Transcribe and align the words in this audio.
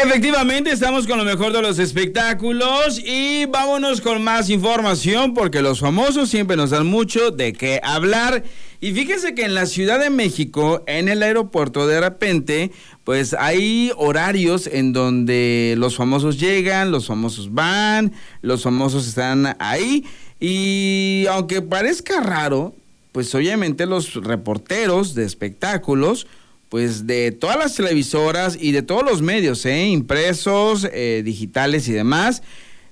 Efectivamente, 0.00 0.70
estamos 0.70 1.08
con 1.08 1.18
lo 1.18 1.24
mejor 1.24 1.52
de 1.52 1.60
los 1.60 1.80
espectáculos 1.80 3.00
y 3.04 3.46
vámonos 3.46 4.00
con 4.00 4.22
más 4.22 4.48
información 4.48 5.34
porque 5.34 5.60
los 5.60 5.80
famosos 5.80 6.30
siempre 6.30 6.56
nos 6.56 6.70
dan 6.70 6.86
mucho 6.86 7.32
de 7.32 7.52
qué 7.52 7.80
hablar. 7.82 8.44
Y 8.80 8.92
fíjense 8.92 9.34
que 9.34 9.44
en 9.44 9.54
la 9.54 9.66
Ciudad 9.66 9.98
de 9.98 10.10
México, 10.10 10.84
en 10.86 11.08
el 11.08 11.20
aeropuerto, 11.24 11.88
de 11.88 12.00
repente, 12.00 12.70
pues 13.02 13.34
hay 13.34 13.90
horarios 13.96 14.68
en 14.68 14.92
donde 14.92 15.74
los 15.76 15.96
famosos 15.96 16.38
llegan, 16.38 16.92
los 16.92 17.08
famosos 17.08 17.52
van, 17.52 18.12
los 18.40 18.62
famosos 18.62 19.08
están 19.08 19.56
ahí. 19.58 20.04
Y 20.38 21.26
aunque 21.28 21.60
parezca 21.60 22.20
raro, 22.20 22.72
pues 23.10 23.34
obviamente 23.34 23.84
los 23.84 24.14
reporteros 24.14 25.16
de 25.16 25.24
espectáculos 25.24 26.28
pues 26.68 27.06
de 27.06 27.32
todas 27.32 27.56
las 27.56 27.74
televisoras 27.74 28.58
y 28.60 28.72
de 28.72 28.82
todos 28.82 29.02
los 29.02 29.22
medios, 29.22 29.64
¿eh? 29.66 29.86
impresos, 29.86 30.86
eh, 30.92 31.22
digitales 31.24 31.88
y 31.88 31.92
demás, 31.92 32.42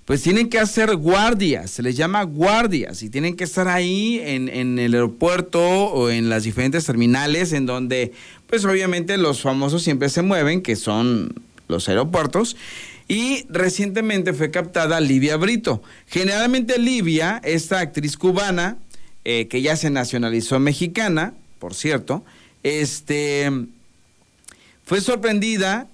pues 0.04 0.22
tienen 0.22 0.48
que 0.48 0.58
hacer 0.58 0.94
guardias, 0.96 1.70
se 1.72 1.82
les 1.82 1.96
llama 1.96 2.22
guardias 2.22 3.02
y 3.02 3.10
tienen 3.10 3.36
que 3.36 3.44
estar 3.44 3.66
ahí 3.66 4.20
en, 4.22 4.48
en, 4.48 4.78
el 4.78 4.94
aeropuerto 4.94 5.60
o 5.60 6.10
en 6.10 6.28
las 6.28 6.44
diferentes 6.44 6.84
terminales 6.84 7.52
en 7.52 7.66
donde 7.66 8.12
pues 8.46 8.64
obviamente 8.64 9.16
los 9.16 9.40
famosos 9.40 9.82
siempre 9.82 10.08
se 10.08 10.22
mueven, 10.22 10.62
que 10.62 10.76
son 10.76 11.34
los 11.68 11.88
aeropuertos. 11.88 12.56
Y 13.08 13.46
recientemente 13.48 14.32
fue 14.32 14.50
captada 14.50 15.00
Livia 15.00 15.36
Brito. 15.36 15.82
Generalmente 16.06 16.78
Livia, 16.78 17.40
esta 17.44 17.78
actriz 17.80 18.16
cubana, 18.16 18.78
eh, 19.24 19.46
que 19.48 19.62
ya 19.62 19.76
se 19.76 19.90
nacionalizó 19.90 20.58
mexicana, 20.58 21.34
por 21.58 21.74
cierto, 21.74 22.24
este, 22.66 23.48
fue 24.84 25.00
sorprendida 25.00 25.86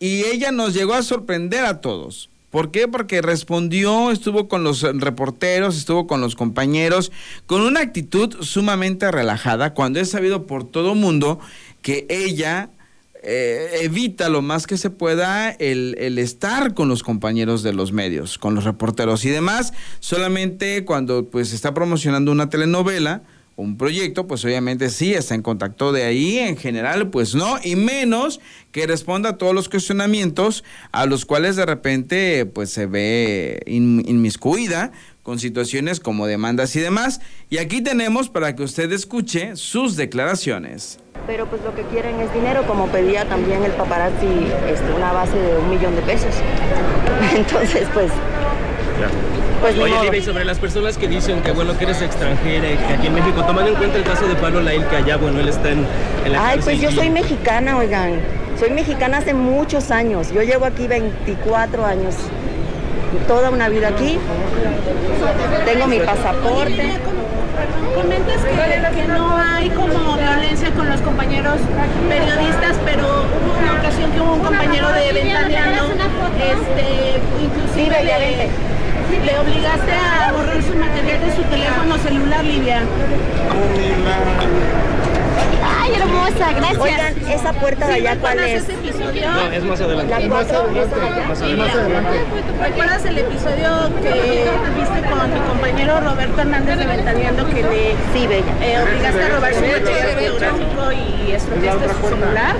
y 0.00 0.24
ella 0.24 0.50
nos 0.50 0.74
llegó 0.74 0.94
a 0.94 1.02
sorprender 1.02 1.64
a 1.64 1.80
todos. 1.80 2.28
¿Por 2.50 2.72
qué? 2.72 2.88
Porque 2.88 3.22
respondió, 3.22 4.10
estuvo 4.10 4.48
con 4.48 4.64
los 4.64 4.82
reporteros, 4.82 5.76
estuvo 5.76 6.06
con 6.06 6.20
los 6.20 6.34
compañeros, 6.34 7.12
con 7.46 7.60
una 7.60 7.80
actitud 7.80 8.34
sumamente 8.40 9.10
relajada, 9.12 9.72
cuando 9.72 10.00
es 10.00 10.10
sabido 10.10 10.46
por 10.46 10.64
todo 10.64 10.96
mundo 10.96 11.38
que 11.82 12.06
ella 12.08 12.70
eh, 13.22 13.80
evita 13.82 14.28
lo 14.28 14.42
más 14.42 14.66
que 14.66 14.78
se 14.78 14.90
pueda 14.90 15.50
el, 15.50 15.96
el, 15.98 16.18
estar 16.18 16.74
con 16.74 16.88
los 16.88 17.04
compañeros 17.04 17.62
de 17.62 17.72
los 17.72 17.92
medios, 17.92 18.36
con 18.38 18.54
los 18.54 18.64
reporteros 18.64 19.24
y 19.24 19.28
demás, 19.28 19.72
solamente 20.00 20.84
cuando 20.84 21.26
pues 21.26 21.52
está 21.52 21.72
promocionando 21.74 22.32
una 22.32 22.48
telenovela, 22.48 23.22
un 23.56 23.78
proyecto, 23.78 24.26
pues 24.26 24.44
obviamente 24.44 24.90
sí 24.90 25.14
está 25.14 25.34
en 25.34 25.42
contacto 25.42 25.90
de 25.90 26.04
ahí, 26.04 26.38
en 26.38 26.58
general, 26.58 27.08
pues 27.08 27.34
no, 27.34 27.56
y 27.64 27.74
menos 27.74 28.38
que 28.70 28.86
responda 28.86 29.30
a 29.30 29.38
todos 29.38 29.54
los 29.54 29.70
cuestionamientos 29.70 30.62
a 30.92 31.06
los 31.06 31.24
cuales 31.24 31.56
de 31.56 31.64
repente 31.64 32.44
pues 32.44 32.70
se 32.70 32.86
ve 32.86 33.62
inmiscuida 33.66 34.92
con 35.22 35.38
situaciones 35.38 35.98
como 35.98 36.26
demandas 36.26 36.76
y 36.76 36.80
demás. 36.80 37.20
Y 37.50 37.58
aquí 37.58 37.80
tenemos 37.80 38.28
para 38.28 38.54
que 38.54 38.62
usted 38.62 38.92
escuche 38.92 39.56
sus 39.56 39.96
declaraciones. 39.96 41.00
Pero 41.26 41.48
pues 41.48 41.62
lo 41.62 41.74
que 41.74 41.82
quieren 41.82 42.20
es 42.20 42.32
dinero, 42.32 42.64
como 42.66 42.86
pedía 42.88 43.26
también 43.26 43.64
el 43.64 43.72
paparazzi 43.72 44.26
este, 44.70 44.92
una 44.92 45.12
base 45.12 45.36
de 45.36 45.56
un 45.56 45.70
millón 45.70 45.96
de 45.96 46.02
pesos. 46.02 46.34
Entonces 47.34 47.88
pues... 47.92 48.12
Pues 49.60 49.78
Oye, 49.78 50.18
y 50.18 50.22
sobre 50.22 50.44
las 50.44 50.58
personas 50.58 50.98
que 50.98 51.08
dicen 51.08 51.40
que 51.42 51.52
bueno 51.52 51.76
que 51.76 51.84
eres 51.84 52.02
extranjera 52.02 52.70
y 52.70 52.76
que 52.76 52.94
aquí 52.94 53.06
en 53.06 53.14
México, 53.14 53.42
tomando 53.44 53.70
en 53.70 53.76
cuenta 53.76 53.98
el 53.98 54.04
caso 54.04 54.26
de 54.28 54.34
Pablo 54.36 54.60
Lail, 54.60 54.84
que 54.86 54.96
allá, 54.96 55.16
bueno, 55.16 55.40
él 55.40 55.48
está 55.48 55.70
en, 55.70 55.86
la 56.30 56.48
Ay, 56.48 56.60
pues 56.62 56.80
yo 56.80 56.90
soy 56.90 57.10
mexicana, 57.10 57.76
oigan. 57.76 58.20
Soy 58.58 58.70
mexicana 58.70 59.18
hace 59.18 59.34
muchos 59.34 59.90
años. 59.90 60.32
Yo 60.32 60.42
llevo 60.42 60.64
aquí 60.64 60.86
24 60.86 61.84
años. 61.84 62.14
Toda 63.26 63.50
una 63.50 63.68
vida 63.68 63.88
aquí. 63.88 64.18
Tengo 65.64 65.86
mi 65.86 66.00
pasaporte. 66.00 66.92
Comentas 67.94 68.42
que, 68.42 69.00
que, 69.00 69.08
no 69.08 69.36
hay 69.36 69.70
como 69.70 70.16
violencia 70.16 70.70
con 70.72 70.88
los 70.88 71.00
compañeros 71.00 71.58
periodistas, 72.08 72.76
pero 72.84 73.02
hubo 73.02 73.58
una 73.58 73.78
ocasión 73.80 74.12
que 74.12 74.20
hubo 74.20 74.34
un 74.34 74.40
compañero 74.40 74.92
de 74.92 75.12
Ventaneando, 75.12 75.94
este, 76.36 77.20
inclusive 77.42 78.04
de, 78.04 78.50
le 79.10 79.38
obligaste 79.38 79.92
a 79.92 80.32
borrar 80.32 80.62
su 80.62 80.74
material 80.74 81.20
de 81.20 81.36
su 81.36 81.42
teléfono 81.42 81.98
celular, 81.98 82.44
Livia. 82.44 82.80
Ay, 85.78 85.94
hermosa, 85.94 86.52
gracias. 86.52 86.78
Oigan, 86.78 87.14
esa 87.30 87.52
puerta 87.52 87.86
de 87.86 87.94
allá, 87.94 88.16
¿cuál 88.16 88.38
es? 88.40 88.62
Ese 88.62 88.74
episodio? 88.74 89.30
No, 89.30 89.52
es 89.52 89.64
más 89.64 89.80
adelante. 89.80 90.10
La 90.10 90.28
más 90.28 90.50
adelante. 90.50 90.96
Más 91.28 91.42
adelante. 91.42 92.24
¿Recuerdas 92.60 93.04
el 93.04 93.18
episodio 93.18 93.90
que 94.02 94.48
viste 94.76 95.08
con 95.08 95.34
mi 95.34 95.40
compañero 95.40 96.00
Roberto 96.00 96.40
Hernández 96.40 96.78
de 96.78 96.86
Ventaneando 96.86 97.46
que 97.48 97.62
le 97.62 97.94
sí, 98.12 98.26
bella. 98.26 98.52
Eh, 98.60 98.82
obligaste 98.82 99.22
a 99.22 99.28
robar 99.28 99.54
su 99.54 99.60
material 99.60 100.08
fotográfico 100.08 100.92
y 100.92 101.32
escondiste 101.32 101.88
su 101.88 102.08
celular? 102.08 102.56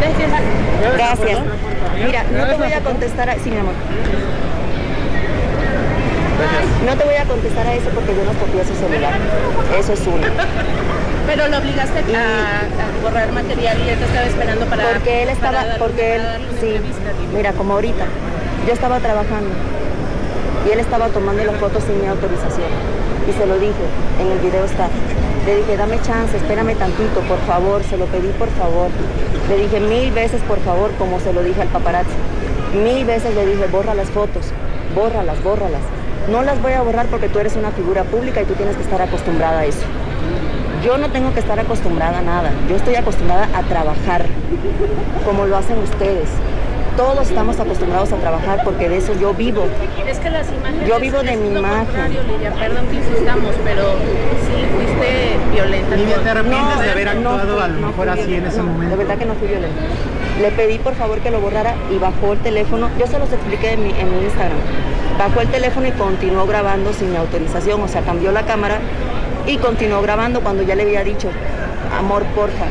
Gracias. 0.00 0.30
Gracias. 0.94 1.75
Mira, 1.94 2.24
no 2.32 2.46
te 2.46 2.54
voy 2.54 2.72
a 2.72 2.80
contestar 2.80 3.30
a... 3.30 3.34
Sí, 3.34 3.50
mi 3.50 3.58
amor. 3.58 3.74
No 6.86 6.96
te 6.96 7.04
voy 7.04 7.16
a 7.16 7.24
contestar 7.24 7.66
a 7.66 7.74
eso 7.74 7.90
porque 7.90 8.14
yo 8.14 8.22
no 8.24 8.32
copié 8.38 8.64
su 8.64 8.74
celular. 8.74 9.14
Eso 9.78 9.92
es 9.94 10.00
uno. 10.06 10.22
Pero 11.26 11.48
lo 11.48 11.58
obligaste 11.58 11.98
a, 12.14 13.02
borrar 13.02 13.32
material 13.32 13.76
y 13.84 13.90
él 13.90 13.98
te 13.98 14.04
estaba 14.04 14.26
esperando 14.26 14.66
para. 14.66 14.90
Porque 14.90 15.24
él 15.24 15.28
estaba. 15.30 15.64
porque 15.78 16.16
él. 16.16 16.22
Sí. 16.60 16.76
Mira, 17.34 17.52
como 17.52 17.74
ahorita. 17.74 18.04
Yo 18.66 18.72
estaba 18.72 19.00
trabajando. 19.00 19.50
Y 20.68 20.72
él 20.72 20.80
estaba 20.80 21.08
tomando 21.08 21.44
las 21.44 21.56
fotos 21.56 21.82
sin 21.84 22.00
mi 22.00 22.06
autorización. 22.06 22.70
Y 23.28 23.32
se 23.32 23.46
lo 23.46 23.58
dije. 23.58 23.86
En 24.20 24.30
el 24.30 24.38
video 24.38 24.64
está. 24.64 24.88
Le 25.46 25.56
dije, 25.58 25.76
dame 25.76 26.02
chance, 26.02 26.36
espérame 26.36 26.74
tantito, 26.74 27.20
por 27.28 27.38
favor. 27.46 27.84
Se 27.84 27.96
lo 27.96 28.06
pedí, 28.06 28.28
por 28.36 28.48
favor. 28.50 28.90
Le 29.48 29.56
dije 29.56 29.78
mil 29.78 30.10
veces, 30.10 30.42
por 30.42 30.58
favor, 30.58 30.90
como 30.98 31.20
se 31.20 31.32
lo 31.32 31.42
dije 31.44 31.62
al 31.62 31.68
paparazzi. 31.68 32.10
Mil 32.82 33.04
veces 33.04 33.32
le 33.32 33.46
dije, 33.46 33.66
borra 33.70 33.94
las 33.94 34.10
fotos. 34.10 34.46
Bórralas, 34.96 35.40
bórralas. 35.44 35.82
No 36.32 36.42
las 36.42 36.60
voy 36.60 36.72
a 36.72 36.82
borrar 36.82 37.06
porque 37.06 37.28
tú 37.28 37.38
eres 37.38 37.54
una 37.54 37.70
figura 37.70 38.02
pública 38.02 38.42
y 38.42 38.44
tú 38.44 38.54
tienes 38.54 38.74
que 38.74 38.82
estar 38.82 39.00
acostumbrada 39.00 39.60
a 39.60 39.66
eso. 39.66 39.86
Yo 40.84 40.98
no 40.98 41.10
tengo 41.10 41.32
que 41.32 41.38
estar 41.38 41.60
acostumbrada 41.60 42.18
a 42.18 42.22
nada. 42.22 42.50
Yo 42.68 42.74
estoy 42.74 42.96
acostumbrada 42.96 43.48
a 43.54 43.62
trabajar, 43.62 44.26
como 45.24 45.46
lo 45.46 45.56
hacen 45.56 45.78
ustedes. 45.78 46.28
Todos 46.96 47.28
estamos 47.28 47.60
acostumbrados 47.60 48.10
a 48.12 48.16
trabajar 48.16 48.62
porque 48.64 48.88
de 48.88 48.96
eso 48.96 49.12
yo 49.20 49.34
vivo. 49.34 49.66
Es 50.08 50.18
que 50.18 50.30
las 50.30 50.48
imágenes 50.50 50.88
yo 50.88 50.98
vivo 50.98 51.22
de 51.22 51.36
mi 51.36 51.48
imagen. 51.58 52.16
Lidia, 52.26 52.54
perdón 52.54 52.86
que 52.86 52.96
insistamos, 52.96 53.54
pero 53.64 53.82
sí 54.46 54.64
fuiste 54.74 55.36
violenta. 55.52 55.94
Lidia, 55.94 56.16
¿te 56.22 56.30
arrepientes 56.30 56.80
de 56.80 56.90
haber 56.90 57.08
actuado 57.08 57.60
a 57.60 57.68
lo 57.68 57.86
mejor 57.86 58.08
así 58.08 58.34
en 58.34 58.46
ese 58.46 58.62
momento? 58.62 58.96
De 58.96 58.96
verdad 58.96 59.18
que 59.18 59.26
no 59.26 59.34
fui 59.34 59.46
violenta. 59.48 59.78
Le 60.40 60.50
pedí 60.52 60.78
por 60.78 60.94
favor 60.94 61.18
que 61.20 61.30
lo 61.30 61.40
borrara 61.40 61.74
y 61.94 61.98
bajó 61.98 62.32
el 62.32 62.38
teléfono. 62.38 62.88
Yo 62.98 63.06
se 63.06 63.18
los 63.18 63.30
expliqué 63.30 63.72
en 63.72 63.82
mi, 63.82 63.90
en 63.90 64.16
mi 64.16 64.24
Instagram. 64.24 64.56
Bajó 65.18 65.42
el 65.42 65.48
teléfono 65.48 65.86
y 65.86 65.92
continuó 65.92 66.46
grabando 66.46 66.94
sin 66.94 67.10
mi 67.10 67.18
autorización. 67.18 67.82
O 67.82 67.88
sea, 67.88 68.00
cambió 68.02 68.32
la 68.32 68.46
cámara 68.46 68.78
y 69.46 69.58
continuó 69.58 70.00
grabando 70.00 70.40
cuando 70.40 70.62
ya 70.62 70.74
le 70.74 70.84
había 70.84 71.04
dicho, 71.04 71.28
amor, 71.98 72.24
porfa, 72.34 72.64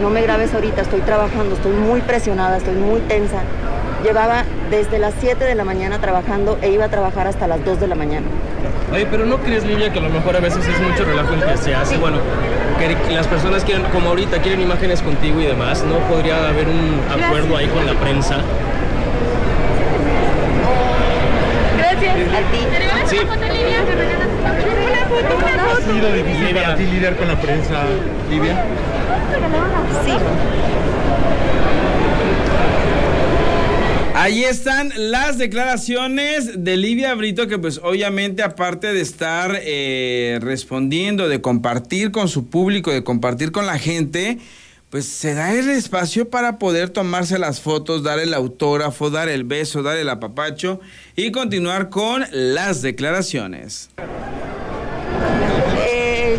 no 0.00 0.10
me 0.10 0.22
grabes 0.22 0.54
ahorita, 0.54 0.82
estoy 0.82 1.00
trabajando, 1.00 1.56
estoy 1.56 1.72
muy 1.72 2.00
presionada, 2.00 2.56
estoy 2.56 2.74
muy 2.74 3.00
tensa. 3.00 3.42
Llevaba 4.04 4.44
desde 4.70 4.98
las 4.98 5.14
7 5.18 5.44
de 5.44 5.54
la 5.56 5.64
mañana 5.64 5.98
trabajando 5.98 6.56
e 6.62 6.70
iba 6.70 6.84
a 6.84 6.88
trabajar 6.88 7.26
hasta 7.26 7.48
las 7.48 7.64
2 7.64 7.80
de 7.80 7.88
la 7.88 7.94
mañana. 7.96 8.26
Oye, 8.92 9.06
pero 9.10 9.26
¿no 9.26 9.38
crees, 9.38 9.64
Lidia, 9.64 9.92
que 9.92 9.98
a 9.98 10.02
lo 10.02 10.10
mejor 10.10 10.36
a 10.36 10.40
veces 10.40 10.66
es 10.66 10.80
mucho 10.80 11.04
relajo 11.04 11.34
el 11.34 11.42
que 11.42 11.56
se 11.56 11.74
hace? 11.74 11.96
Bueno, 11.96 12.18
que 12.78 13.14
las 13.14 13.26
personas 13.26 13.64
quieren, 13.64 13.82
como 13.92 14.10
ahorita, 14.10 14.40
quieren 14.40 14.60
imágenes 14.60 15.02
contigo 15.02 15.40
y 15.40 15.46
demás, 15.46 15.82
¿no 15.82 15.98
podría 16.08 16.48
haber 16.48 16.68
un 16.68 17.00
acuerdo 17.10 17.56
ahí 17.56 17.66
con 17.66 17.84
la 17.86 17.94
prensa? 17.94 18.36
Gracias. 21.76 22.14
A 22.14 22.52
ti. 22.52 22.58
Sí. 23.08 23.16
Una 23.16 23.34
foto, 23.34 23.44
una 23.44 24.64
foto. 24.64 24.77
¿Ha 25.10 25.76
sido 25.80 26.12
difícil 26.12 26.54
para 26.54 26.76
ti 26.76 26.84
lidiar 26.84 27.16
con 27.16 27.28
la 27.28 27.40
prensa, 27.40 27.84
Livia? 28.30 28.64
Sí. 30.04 30.12
Ahí 34.14 34.44
están 34.44 34.92
las 34.96 35.38
declaraciones 35.38 36.64
de 36.64 36.76
Livia 36.76 37.14
Brito, 37.14 37.46
que 37.46 37.56
pues 37.58 37.80
obviamente 37.82 38.42
aparte 38.42 38.92
de 38.92 39.00
estar 39.00 39.58
eh, 39.62 40.38
respondiendo, 40.42 41.28
de 41.28 41.40
compartir 41.40 42.10
con 42.10 42.28
su 42.28 42.48
público, 42.48 42.90
de 42.90 43.04
compartir 43.04 43.52
con 43.52 43.64
la 43.64 43.78
gente, 43.78 44.38
pues 44.90 45.06
se 45.06 45.34
da 45.34 45.54
el 45.54 45.70
espacio 45.70 46.30
para 46.30 46.58
poder 46.58 46.90
tomarse 46.90 47.38
las 47.38 47.60
fotos, 47.60 48.02
dar 48.02 48.18
el 48.18 48.34
autógrafo, 48.34 49.08
dar 49.08 49.28
el 49.28 49.44
beso, 49.44 49.82
dar 49.82 49.96
el 49.96 50.08
apapacho 50.08 50.80
y 51.14 51.30
continuar 51.30 51.88
con 51.88 52.24
las 52.32 52.82
declaraciones. 52.82 53.90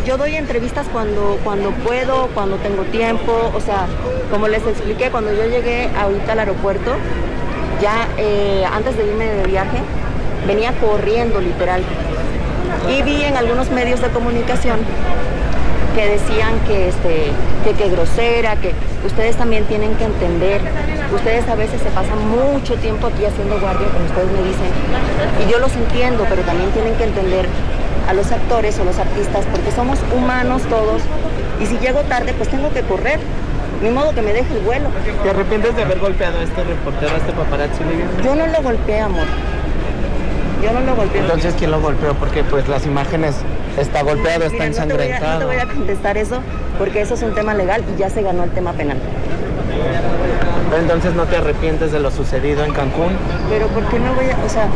Yo 0.06 0.16
doy 0.16 0.34
entrevistas 0.34 0.86
cuando, 0.92 1.38
cuando 1.44 1.70
puedo, 1.70 2.28
cuando 2.28 2.56
tengo 2.56 2.84
tiempo, 2.84 3.52
o 3.54 3.60
sea, 3.60 3.86
como 4.30 4.48
les 4.48 4.66
expliqué, 4.66 5.10
cuando 5.10 5.32
yo 5.32 5.44
llegué 5.44 5.90
ahorita 5.98 6.32
al 6.32 6.38
aeropuerto, 6.38 6.92
ya 7.82 8.08
eh, 8.16 8.64
antes 8.72 8.96
de 8.96 9.06
irme 9.06 9.26
de 9.26 9.46
viaje, 9.46 9.78
venía 10.46 10.72
corriendo 10.80 11.40
literal. 11.40 11.82
Y 12.88 13.02
vi 13.02 13.24
en 13.24 13.36
algunos 13.36 13.70
medios 13.70 14.00
de 14.00 14.08
comunicación 14.08 14.80
que 15.94 16.06
decían 16.06 16.58
que 16.66 16.88
este 16.88 17.32
que, 17.64 17.72
que 17.74 17.90
grosera, 17.90 18.56
que 18.56 18.72
ustedes 19.06 19.36
también 19.36 19.64
tienen 19.64 19.94
que 19.96 20.04
entender. 20.04 20.62
Ustedes 21.14 21.46
a 21.48 21.56
veces 21.56 21.80
se 21.82 21.90
pasan 21.90 22.18
mucho 22.28 22.74
tiempo 22.76 23.08
aquí 23.08 23.26
haciendo 23.26 23.60
guardia, 23.60 23.88
como 23.88 24.06
ustedes 24.06 24.30
me 24.30 24.48
dicen, 24.48 24.70
y 25.44 25.50
yo 25.50 25.58
los 25.58 25.74
entiendo, 25.74 26.24
pero 26.28 26.42
también 26.42 26.70
tienen 26.70 26.94
que 26.94 27.04
entender 27.04 27.46
a 28.10 28.12
los 28.12 28.32
actores 28.32 28.76
o 28.80 28.84
los 28.84 28.98
artistas, 28.98 29.44
porque 29.52 29.70
somos 29.70 30.00
humanos 30.12 30.62
todos, 30.62 31.00
y 31.60 31.66
si 31.66 31.78
llego 31.78 32.00
tarde, 32.02 32.34
pues 32.34 32.48
tengo 32.48 32.72
que 32.72 32.82
correr. 32.82 33.20
Ni 33.82 33.88
modo 33.88 34.12
que 34.14 34.20
me 34.20 34.32
deje 34.34 34.52
el 34.52 34.60
vuelo. 34.60 34.88
¿Te 35.22 35.30
arrepientes 35.30 35.74
de 35.74 35.82
haber 35.82 36.00
golpeado 36.00 36.38
a 36.38 36.42
este 36.42 36.62
reportero, 36.64 37.14
a 37.14 37.16
este 37.16 37.32
paparazzi? 37.32 37.82
Yo 38.22 38.34
no 38.34 38.46
lo 38.46 38.62
golpeé, 38.62 39.00
amor. 39.00 39.24
Yo 40.62 40.72
no 40.72 40.80
lo 40.80 40.96
golpeé. 40.96 41.22
Entonces, 41.22 41.54
¿quién 41.56 41.70
lo 41.70 41.80
golpeó? 41.80 42.12
Porque 42.14 42.44
pues 42.44 42.68
las 42.68 42.84
imágenes 42.84 43.36
está 43.78 44.02
golpeado, 44.02 44.44
está 44.44 44.64
Mira, 44.64 44.84
no 44.84 44.86
te, 44.88 44.94
voy 44.94 45.06
a, 45.06 45.06
no 45.06 45.12
ensangrentado. 45.14 45.38
te 45.38 45.44
voy 45.46 45.56
a 45.56 45.66
contestar 45.66 46.18
eso, 46.18 46.40
porque 46.76 47.00
eso 47.00 47.14
es 47.14 47.22
un 47.22 47.34
tema 47.34 47.54
legal 47.54 47.82
y 47.94 47.98
ya 47.98 48.10
se 48.10 48.20
ganó 48.22 48.44
el 48.44 48.50
tema 48.50 48.72
penal. 48.72 48.98
Entonces, 50.78 51.14
¿no 51.14 51.24
te 51.24 51.36
arrepientes 51.36 51.90
de 51.90 52.00
lo 52.00 52.10
sucedido 52.10 52.64
en 52.64 52.74
Cancún? 52.74 53.16
Pero 53.48 53.66
¿por 53.68 53.84
qué 53.84 53.98
no 53.98 54.12
voy 54.14 54.26
a, 54.26 54.44
o 54.44 54.48
sea... 54.48 54.68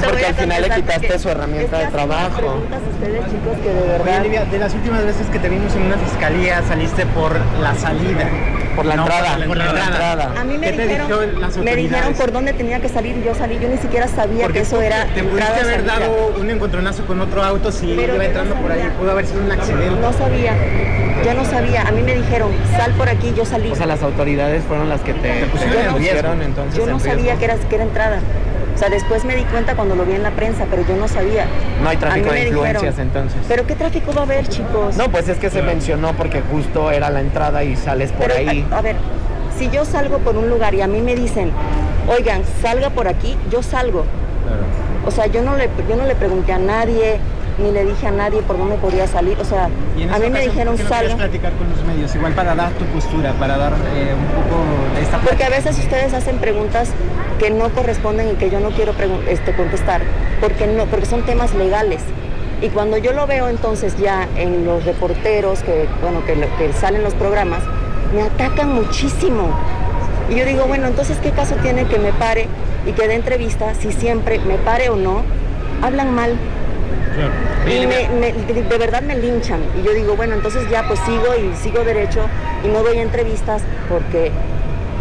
Es 0.00 0.06
porque 0.08 0.26
al 0.26 0.34
final 0.34 0.62
le 0.62 0.70
quitaste 0.70 1.18
su 1.18 1.28
herramienta 1.28 1.76
es 1.76 1.80
que 1.80 1.84
de 1.86 1.92
trabajo. 1.92 2.36
preguntas 2.38 2.80
ustedes, 2.92 3.24
chicos, 3.26 3.56
que 3.62 3.68
de 3.68 4.00
Oye. 4.02 4.20
Olivia, 4.20 4.44
de 4.44 4.58
las 4.58 4.74
últimas 4.74 5.04
veces 5.04 5.26
que 5.28 5.38
te 5.38 5.48
vimos 5.48 5.74
en 5.76 5.82
una 5.82 5.96
fiscalía 5.98 6.62
saliste 6.66 7.06
por 7.06 7.36
la 7.60 7.74
salida. 7.74 8.28
Por 8.76 8.86
la 8.86 8.96
No, 8.96 9.02
entrada, 9.02 9.36
por 9.46 9.56
la 9.56 9.64
entrada. 9.66 10.32
A 10.40 10.44
mí 10.44 10.56
me 10.56 10.70
¿Qué 10.70 10.76
te 10.76 10.86
dijeron, 10.86 11.64
me 11.64 11.76
dijeron 11.76 12.14
por 12.14 12.32
dónde 12.32 12.52
tenía 12.52 12.80
que 12.80 12.88
salir 12.88 13.16
y 13.18 13.24
yo 13.24 13.34
salí. 13.34 13.58
Yo 13.60 13.68
ni 13.68 13.76
siquiera 13.78 14.06
sabía 14.08 14.42
Porque 14.44 14.58
que 14.60 14.64
eso 14.64 14.80
era 14.80 15.06
te 15.06 15.22
pudiste 15.24 15.50
haber 15.52 15.64
salida. 15.86 15.98
dado 15.98 16.34
un 16.38 16.50
encontronazo 16.50 17.04
con 17.04 17.20
otro 17.20 17.42
auto 17.42 17.72
si 17.72 17.94
Pero 17.96 18.14
iba 18.14 18.24
entrando 18.24 18.54
no 18.54 18.60
por 18.62 18.72
ahí. 18.72 18.88
Pudo 18.98 19.10
haber 19.10 19.26
sido 19.26 19.42
un 19.42 19.50
accidente. 19.52 20.00
No 20.00 20.12
sabía, 20.12 20.54
yo 21.24 21.34
no 21.34 21.44
sabía. 21.44 21.82
A 21.82 21.90
mí 21.90 22.02
me 22.02 22.14
dijeron, 22.14 22.52
sal 22.76 22.92
por 22.92 23.08
aquí, 23.08 23.34
yo 23.36 23.44
salí. 23.44 23.70
O 23.72 23.74
sea, 23.74 23.86
las 23.86 24.02
autoridades 24.02 24.62
fueron 24.64 24.88
las 24.88 25.00
que 25.00 25.14
te, 25.14 25.28
te 25.40 25.46
pusieron 25.46 26.40
entonces 26.42 26.78
yo 26.78 26.86
no 26.86 26.92
en 26.92 27.00
sabía 27.00 27.34
que 27.36 27.44
era, 27.44 27.56
que 27.56 27.74
era 27.74 27.84
entrada. 27.84 28.18
O 28.80 28.82
sea, 28.82 28.88
después 28.88 29.26
me 29.26 29.36
di 29.36 29.42
cuenta 29.44 29.74
cuando 29.76 29.94
lo 29.94 30.06
vi 30.06 30.14
en 30.14 30.22
la 30.22 30.30
prensa, 30.30 30.64
pero 30.70 30.80
yo 30.88 30.96
no 30.96 31.06
sabía. 31.06 31.44
No 31.82 31.90
hay 31.90 31.98
tráfico 31.98 32.32
de 32.32 32.48
influencias 32.48 32.96
dijeron, 32.96 33.08
entonces. 33.08 33.42
¿Pero 33.46 33.66
qué 33.66 33.74
tráfico 33.74 34.10
va 34.14 34.20
a 34.20 34.24
haber, 34.24 34.48
chicos? 34.48 34.96
No, 34.96 35.10
pues 35.10 35.28
es 35.28 35.36
que 35.36 35.50
se 35.50 35.60
mencionó 35.60 36.14
porque 36.14 36.40
justo 36.50 36.90
era 36.90 37.10
la 37.10 37.20
entrada 37.20 37.62
y 37.62 37.76
sales 37.76 38.10
por 38.10 38.28
Pero, 38.28 38.50
ahí. 38.50 38.66
A, 38.70 38.78
a 38.78 38.80
ver, 38.80 38.96
si 39.58 39.68
yo 39.68 39.84
salgo 39.84 40.16
por 40.20 40.34
un 40.34 40.48
lugar 40.48 40.72
y 40.72 40.80
a 40.80 40.86
mí 40.86 41.02
me 41.02 41.14
dicen, 41.14 41.52
oigan, 42.08 42.40
salga 42.62 42.88
por 42.88 43.06
aquí, 43.06 43.36
yo 43.50 43.62
salgo. 43.62 44.06
O 45.04 45.10
sea, 45.10 45.26
yo 45.26 45.42
no 45.42 45.58
le, 45.58 45.68
yo 45.86 45.96
no 45.96 46.06
le 46.06 46.14
pregunté 46.14 46.54
a 46.54 46.58
nadie, 46.58 47.18
ni 47.60 47.70
le 47.70 47.84
dije 47.84 48.06
a 48.06 48.10
nadie 48.10 48.42
por 48.42 48.58
dónde 48.58 48.76
podía 48.76 49.06
salir. 49.06 49.38
O 49.40 49.44
sea, 49.44 49.64
a 49.64 50.18
mí 50.18 50.30
me 50.30 50.40
dijeron, 50.40 50.76
¿por 50.76 50.84
qué 50.84 50.84
no 50.84 50.88
querías 50.88 50.88
salga. 50.88 51.16
platicar 51.16 51.52
con 51.52 51.70
los 51.70 51.84
medios, 51.84 52.14
igual 52.14 52.32
para 52.32 52.54
dar 52.54 52.72
tu 52.72 52.84
postura, 52.86 53.32
para 53.34 53.56
dar 53.56 53.72
eh, 53.72 54.14
un 54.14 54.26
poco 54.26 54.64
de 54.94 55.02
esta 55.02 55.18
Porque 55.18 55.44
a 55.44 55.50
veces 55.50 55.78
ustedes 55.78 56.12
hacen 56.14 56.38
preguntas 56.38 56.90
que 57.38 57.50
no 57.50 57.68
corresponden 57.70 58.30
y 58.30 58.34
que 58.34 58.50
yo 58.50 58.60
no 58.60 58.70
quiero 58.70 58.94
este, 59.28 59.54
contestar, 59.54 60.02
porque, 60.40 60.66
no, 60.66 60.86
porque 60.86 61.06
son 61.06 61.22
temas 61.22 61.54
legales. 61.54 62.02
Y 62.62 62.68
cuando 62.68 62.98
yo 62.98 63.12
lo 63.12 63.26
veo 63.26 63.48
entonces 63.48 63.96
ya 63.96 64.28
en 64.36 64.66
los 64.66 64.84
reporteros 64.84 65.62
que, 65.62 65.86
bueno, 66.02 66.22
que 66.26 66.72
salen 66.74 67.02
los 67.02 67.14
programas, 67.14 67.62
me 68.14 68.22
atacan 68.22 68.74
muchísimo. 68.74 69.50
Y 70.28 70.36
yo 70.36 70.44
digo, 70.44 70.66
bueno, 70.66 70.86
entonces 70.86 71.18
¿qué 71.22 71.30
caso 71.30 71.56
tiene 71.56 71.86
que 71.86 71.98
me 71.98 72.12
pare 72.12 72.46
y 72.86 72.92
que 72.92 73.08
dé 73.08 73.14
entrevista 73.14 73.74
si 73.74 73.92
siempre, 73.92 74.38
me 74.40 74.56
pare 74.56 74.88
o 74.88 74.96
no, 74.96 75.22
hablan 75.82 76.14
mal? 76.14 76.36
Y 77.66 77.86
me- 77.86 78.08
me- 78.08 78.32
de, 78.32 78.78
verdad 78.78 79.02
me 79.02 79.16
linchan. 79.16 79.60
Y 79.78 79.82
yo 79.84 79.92
digo, 79.92 80.16
bueno, 80.16 80.34
entonces 80.34 80.68
ya 80.70 80.86
pues 80.86 80.98
sigo 81.00 81.26
y 81.36 81.54
sigo 81.56 81.84
derecho 81.84 82.20
y 82.64 82.68
no 82.68 82.82
doy 82.82 82.98
entrevistas 82.98 83.62
porque 83.88 84.30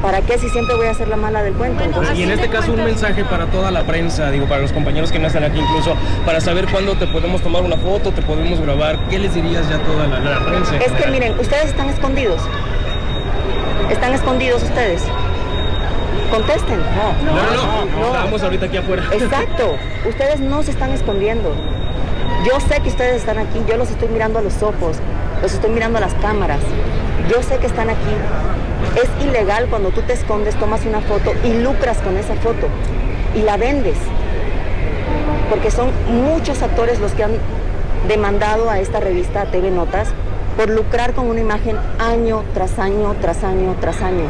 ¿para 0.01 0.21
qué 0.21 0.37
si 0.37 0.49
siempre 0.49 0.75
voy 0.75 0.87
a 0.87 0.93
ser 0.93 1.07
la 1.07 1.15
mala 1.17 1.43
del 1.43 1.53
cuento? 1.53 1.83
Entonces, 1.83 2.17
Y 2.17 2.23
en 2.23 2.31
este 2.31 2.49
caso 2.49 2.71
un 2.73 2.83
mensaje 2.83 3.23
para 3.25 3.45
toda 3.47 3.69
la 3.71 3.83
prensa, 3.83 4.31
digo, 4.31 4.45
para 4.47 4.61
los 4.61 4.71
compañeros 4.71 5.11
que 5.11 5.19
no 5.19 5.27
están 5.27 5.43
aquí 5.43 5.59
incluso, 5.59 5.95
para 6.25 6.39
saber 6.41 6.67
cuándo 6.71 6.95
te 6.95 7.05
podemos 7.07 7.41
tomar 7.41 7.63
una 7.63 7.77
foto, 7.77 8.11
te 8.11 8.21
podemos 8.21 8.59
grabar, 8.61 8.97
¿qué 9.09 9.19
les 9.19 9.33
dirías 9.33 9.67
ya 9.69 9.75
a 9.75 9.79
toda 9.79 10.07
la, 10.07 10.19
la 10.19 10.45
prensa? 10.45 10.75
en 10.75 10.81
es 10.81 10.91
que 10.91 11.07
miren, 11.11 11.39
ustedes 11.39 11.65
están 11.65 11.89
escondidos. 11.89 12.41
Están 13.89 14.13
escondidos 14.13 14.63
ustedes. 14.63 15.03
Contesten. 16.31 16.79
No, 16.79 17.33
no, 17.33 17.85
no, 17.85 17.99
no. 17.99 18.05
estábamos 18.07 18.43
ahorita 18.43 18.65
aquí 18.67 18.77
afuera. 18.77 19.03
Exacto. 19.11 19.75
Ustedes 20.07 20.39
no 20.39 20.61
se 20.63 20.71
están 20.71 20.91
escondiendo. 20.91 21.53
Yo 22.45 22.57
sé 22.61 22.79
que 22.81 22.87
ustedes 22.87 23.17
están 23.17 23.37
aquí, 23.37 23.61
yo 23.67 23.75
los 23.75 23.89
estoy 23.91 24.07
mirando 24.07 24.39
a 24.39 24.41
los 24.41 24.63
ojos, 24.63 24.97
los 25.41 25.53
estoy 25.53 25.71
mirando 25.71 25.97
a 25.97 26.01
las 26.01 26.13
cámaras. 26.15 26.61
Yo 27.29 27.43
sé 27.43 27.57
que 27.57 27.67
están 27.67 27.89
aquí. 27.89 28.15
Es 28.95 29.25
ilegal 29.25 29.67
cuando 29.69 29.89
tú 29.89 30.01
te 30.03 30.13
escondes, 30.13 30.55
tomas 30.55 30.85
una 30.85 31.01
foto 31.01 31.33
y 31.43 31.53
lucras 31.53 31.97
con 31.97 32.15
esa 32.15 32.35
foto 32.35 32.67
y 33.35 33.41
la 33.41 33.57
vendes. 33.57 33.97
Porque 35.49 35.69
son 35.69 35.89
muchos 36.07 36.61
actores 36.61 37.01
los 37.01 37.11
que 37.11 37.25
han 37.25 37.33
demandado 38.07 38.69
a 38.69 38.79
esta 38.79 39.01
revista 39.01 39.51
TV 39.51 39.69
Notas 39.69 40.07
por 40.55 40.69
lucrar 40.69 41.13
con 41.13 41.27
una 41.27 41.41
imagen 41.41 41.75
año 41.99 42.43
tras 42.53 42.79
año, 42.79 43.15
tras 43.19 43.43
año, 43.43 43.75
tras 43.81 44.01
año. 44.01 44.25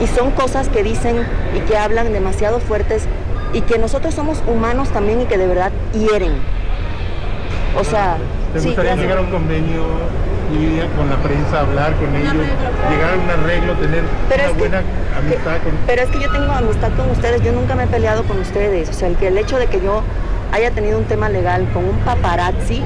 Y 0.00 0.06
son 0.06 0.30
cosas 0.30 0.70
que 0.70 0.82
dicen 0.82 1.26
y 1.54 1.60
que 1.60 1.76
hablan 1.76 2.14
demasiado 2.14 2.58
fuertes 2.58 3.04
y 3.52 3.60
que 3.60 3.76
nosotros 3.76 4.14
somos 4.14 4.42
humanos 4.46 4.88
también 4.88 5.20
y 5.20 5.26
que 5.26 5.36
de 5.36 5.46
verdad 5.46 5.72
hieren. 5.92 6.61
O 7.78 7.84
sea, 7.84 8.16
¿Te 8.52 8.60
sí, 8.60 8.66
gustaría 8.68 8.94
llegar 8.96 9.18
a 9.18 9.20
un 9.22 9.30
convenio 9.30 9.82
y 10.52 10.78
con 10.96 11.08
la 11.08 11.16
prensa, 11.16 11.60
hablar 11.60 11.94
con 11.96 12.14
ellos, 12.14 12.34
llegar 12.90 13.10
a 13.14 13.16
un 13.16 13.30
arreglo, 13.42 13.72
tener 13.74 14.02
Pero 14.28 14.42
una 14.42 14.50
es 14.50 14.52
que- 14.52 14.58
buena 14.58 14.82
amistad 15.18 15.56
con... 15.64 15.72
Pero 15.86 16.02
es 16.02 16.08
que 16.10 16.20
yo 16.20 16.30
tengo 16.30 16.52
amistad 16.52 16.90
con 16.96 17.10
ustedes, 17.10 17.42
yo 17.42 17.52
nunca 17.52 17.74
me 17.74 17.84
he 17.84 17.86
peleado 17.86 18.24
con 18.24 18.38
ustedes. 18.38 18.90
O 18.90 18.92
sea, 18.92 19.08
el, 19.08 19.16
que 19.16 19.28
el 19.28 19.38
hecho 19.38 19.56
de 19.58 19.66
que 19.68 19.80
yo 19.80 20.02
haya 20.52 20.70
tenido 20.70 20.98
un 20.98 21.04
tema 21.04 21.28
legal 21.30 21.66
con 21.72 21.84
un 21.88 21.96
paparazzi 22.00 22.82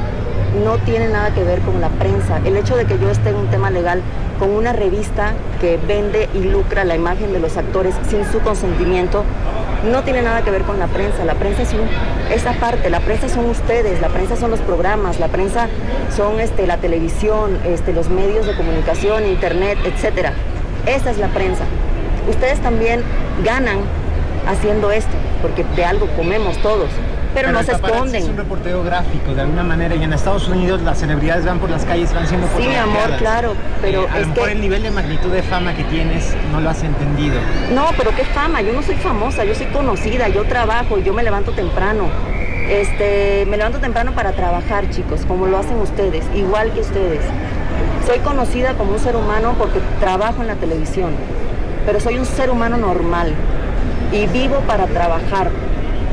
no 0.65 0.79
tiene 0.79 1.09
nada 1.09 1.31
que 1.35 1.43
ver 1.43 1.59
con 1.61 1.81
la 1.81 1.89
prensa. 1.89 2.39
El 2.45 2.57
hecho 2.57 2.77
de 2.77 2.85
que 2.85 2.99
yo 3.01 3.11
esté 3.11 3.31
en 3.31 3.37
un 3.37 3.49
tema 3.49 3.71
legal 3.71 4.01
con 4.39 4.51
una 4.51 4.73
revista 4.73 5.33
que 5.61 5.79
vende 5.89 6.29
y 6.35 6.45
lucra 6.45 6.85
la 6.85 6.95
imagen 6.95 7.33
de 7.33 7.41
los 7.41 7.57
actores 7.57 7.95
sin 8.09 8.25
su 8.31 8.39
consentimiento 8.41 9.25
no 9.85 10.03
tiene 10.03 10.23
nada 10.23 10.43
que 10.43 10.51
ver 10.51 10.63
con 10.63 10.79
la 10.79 10.87
prensa. 10.87 11.25
La 11.25 11.35
prensa 11.35 11.63
es 11.63 11.75
esa 12.31 12.53
parte, 12.55 12.91
la 12.91 13.01
prensa 13.01 13.29
son 13.29 13.47
ustedes, 13.47 14.01
la 14.01 14.09
prensa 14.09 14.37
son 14.37 14.51
los 14.51 14.61
programas, 14.61 15.21
la 15.21 15.29
prensa 15.29 15.69
son 16.15 16.41
este, 16.41 16.67
la 16.67 16.79
televisión, 16.79 17.59
este, 17.65 17.93
los 17.93 18.09
medios 18.09 18.47
de 18.47 18.57
comunicación, 18.57 19.27
internet, 19.27 19.79
etcétera. 19.85 20.33
Esa 20.87 21.11
es 21.11 21.19
la 21.19 21.29
prensa. 21.29 21.65
Ustedes 22.29 22.61
también 22.61 23.03
ganan 23.45 23.79
haciendo 24.49 24.91
esto, 24.91 25.13
porque 25.43 25.65
de 25.77 25.85
algo 25.85 26.07
comemos 26.17 26.57
todos, 26.59 26.89
pero, 27.37 27.53
no 27.53 27.63
se 27.63 27.73
esconden. 27.73 28.23
Es 28.23 28.29
un 28.29 28.37
reportero 28.37 28.83
gráfico, 28.83 29.35
de 29.35 29.43
alguna 29.43 29.63
manera, 29.63 29.95
y 29.95 30.03
en 30.03 30.13
Estados 30.13 30.49
Unidos 30.49 30.81
las 30.83 30.99
celebridades 30.99 31.45
van 31.45 31.59
por 31.59 31.71
las 31.71 31.85
calles, 31.85 32.13
van 32.13 32.27
siendo 32.27 32.49
Sí, 32.57 32.67
mi 32.67 32.75
amor, 32.77 33.11
claro, 33.19 33.55
pero 33.81 34.03
Eh, 34.03 34.09
a 34.11 34.19
es 34.19 34.23
lo 34.23 34.29
mejor 34.33 34.47
que- 34.47 34.53
el 34.53 34.61
nivel 34.61 34.83
de 34.83 34.91
magnitud 34.91 35.31
de 35.31 35.43
fama 35.43 35.75
que 35.75 35.85
tienes 35.85 36.35
no 36.53 36.61
lo 36.61 36.71
has 36.71 36.83
entendido. 36.83 37.37
No, 37.75 37.87
pero 37.97 38.11
qué 38.17 38.25
fama, 38.25 38.63
yo 38.63 38.73
no 38.73 38.83
soy 38.83 38.97
famosa, 38.97 39.45
yo 39.45 39.55
soy 39.55 39.67
conocida, 39.67 40.29
yo 40.29 40.45
trabajo, 40.45 40.99
yo 40.99 41.13
me 41.15 41.23
levanto 41.23 41.53
temprano. 41.53 42.09
Este, 42.69 43.47
me 43.49 43.57
levanto 43.57 43.79
temprano 43.79 44.13
para 44.13 44.33
trabajar, 44.33 44.91
chicos, 44.91 45.25
como 45.27 45.47
lo 45.47 45.59
hacen 45.59 45.77
ustedes, 45.79 46.25
igual 46.35 46.73
que 46.73 46.81
ustedes. 46.81 47.21
Soy 48.07 48.19
conocida 48.21 48.75
como 48.75 48.93
un 48.93 48.99
ser 48.99 49.15
humano 49.15 49.55
porque 49.59 49.81
trabajo 50.01 50.41
en 50.43 50.49
la 50.49 50.55
televisión, 50.55 51.11
pero 51.85 52.01
soy 52.01 52.19
un 52.19 52.25
ser 52.27 52.51
humano 52.51 52.77
normal 52.77 53.33
y 54.13 54.27
vivo 54.27 54.57
para 54.67 54.87
trabajar. 54.87 55.51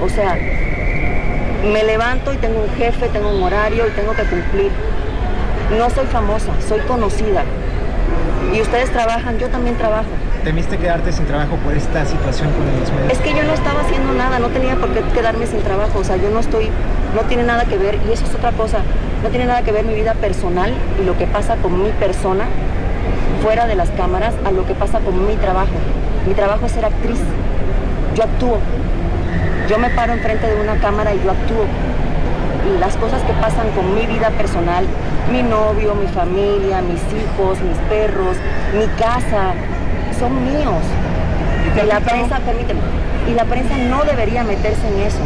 O 0.03 0.09
sea, 0.09 0.37
me 1.71 1.83
levanto 1.83 2.33
y 2.33 2.37
tengo 2.37 2.61
un 2.61 2.69
jefe, 2.75 3.07
tengo 3.09 3.29
un 3.29 3.43
horario 3.43 3.87
y 3.87 3.91
tengo 3.91 4.13
que 4.13 4.23
cumplir. 4.23 4.71
No 5.77 5.89
soy 5.89 6.05
famosa, 6.07 6.51
soy 6.67 6.79
conocida. 6.81 7.43
Y 8.53 8.61
ustedes 8.61 8.91
trabajan, 8.91 9.39
yo 9.39 9.49
también 9.49 9.77
trabajo. 9.77 10.09
¿Temiste 10.43 10.77
quedarte 10.77 11.11
sin 11.13 11.25
trabajo 11.25 11.55
por 11.63 11.73
esta 11.73 12.05
situación 12.05 12.51
con 12.51 12.65
los 12.79 12.91
medios? 12.91 13.13
Es 13.13 13.19
que 13.19 13.33
yo 13.33 13.43
no 13.43 13.53
estaba 13.53 13.79
haciendo 13.81 14.13
nada, 14.13 14.39
no 14.39 14.49
tenía 14.49 14.75
por 14.75 14.89
qué 14.93 15.01
quedarme 15.13 15.47
sin 15.47 15.61
trabajo, 15.61 15.99
o 15.99 16.03
sea, 16.03 16.17
yo 16.17 16.29
no 16.29 16.39
estoy, 16.39 16.69
no 17.15 17.21
tiene 17.21 17.43
nada 17.43 17.63
que 17.63 17.77
ver, 17.77 17.97
y 18.07 18.11
eso 18.11 18.25
es 18.25 18.35
otra 18.35 18.51
cosa, 18.51 18.79
no 19.23 19.29
tiene 19.29 19.45
nada 19.45 19.61
que 19.61 19.71
ver 19.71 19.85
mi 19.85 19.93
vida 19.93 20.15
personal 20.15 20.73
y 21.01 21.05
lo 21.05 21.17
que 21.17 21.27
pasa 21.27 21.55
con 21.55 21.81
mi 21.81 21.91
persona 21.91 22.45
fuera 23.41 23.67
de 23.67 23.75
las 23.75 23.89
cámaras 23.91 24.33
a 24.45 24.51
lo 24.51 24.65
que 24.65 24.75
pasa 24.75 24.99
con 24.99 25.25
mi 25.25 25.35
trabajo. 25.37 25.71
Mi 26.27 26.33
trabajo 26.33 26.65
es 26.65 26.73
ser 26.73 26.85
actriz, 26.85 27.19
yo 28.15 28.23
actúo, 28.23 28.57
yo 29.69 29.77
me 29.77 29.89
paro 29.89 30.13
enfrente 30.13 30.47
de 30.47 30.59
una 30.59 30.77
cámara 30.79 31.13
y 31.13 31.23
yo 31.23 31.31
actúo. 31.31 31.65
las 32.79 32.95
cosas 32.97 33.21
que 33.23 33.33
pasan 33.33 33.69
con 33.71 33.93
mi 33.93 34.05
vida 34.05 34.29
personal, 34.31 34.85
mi 35.31 35.43
novio, 35.43 35.95
mi 35.95 36.07
familia, 36.07 36.81
mis 36.81 37.01
hijos, 37.13 37.59
mis 37.61 37.77
perros, 37.89 38.37
mi 38.73 38.87
casa, 38.97 39.53
son 40.17 40.43
míos. 40.45 40.83
Y 41.81 41.87
la 41.87 41.99
prensa, 41.99 42.39
permíteme, 42.39 42.81
y 43.29 43.33
la 43.33 43.45
prensa 43.45 43.77
no 43.77 44.03
debería 44.03 44.43
meterse 44.43 44.87
en 44.87 45.01
eso. 45.01 45.19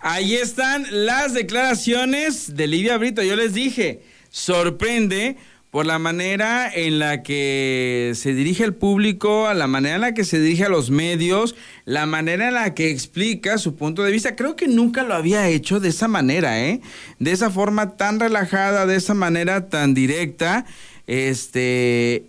Ahí 0.00 0.34
están 0.34 0.86
las 0.90 1.34
declaraciones 1.34 2.56
de 2.56 2.66
Livia 2.66 2.96
Brito. 2.96 3.22
Yo 3.22 3.36
les 3.36 3.52
dije, 3.52 4.00
sorprende 4.30 5.36
por 5.70 5.86
la 5.86 6.00
manera 6.00 6.68
en 6.72 6.98
la 6.98 7.22
que 7.22 8.12
se 8.16 8.34
dirige 8.34 8.64
al 8.64 8.74
público, 8.74 9.46
a 9.46 9.54
la 9.54 9.68
manera 9.68 9.94
en 9.94 10.00
la 10.00 10.14
que 10.14 10.24
se 10.24 10.40
dirige 10.40 10.64
a 10.64 10.68
los 10.68 10.90
medios, 10.90 11.54
la 11.84 12.06
manera 12.06 12.48
en 12.48 12.54
la 12.54 12.74
que 12.74 12.90
explica 12.90 13.56
su 13.56 13.76
punto 13.76 14.02
de 14.02 14.10
vista. 14.10 14.34
Creo 14.34 14.56
que 14.56 14.66
nunca 14.66 15.04
lo 15.04 15.14
había 15.14 15.48
hecho 15.48 15.78
de 15.78 15.90
esa 15.90 16.08
manera, 16.08 16.60
¿eh? 16.60 16.80
De 17.20 17.30
esa 17.30 17.50
forma 17.50 17.96
tan 17.96 18.18
relajada, 18.18 18.84
de 18.84 18.96
esa 18.96 19.14
manera 19.14 19.68
tan 19.68 19.94
directa, 19.94 20.66
este, 21.06 22.24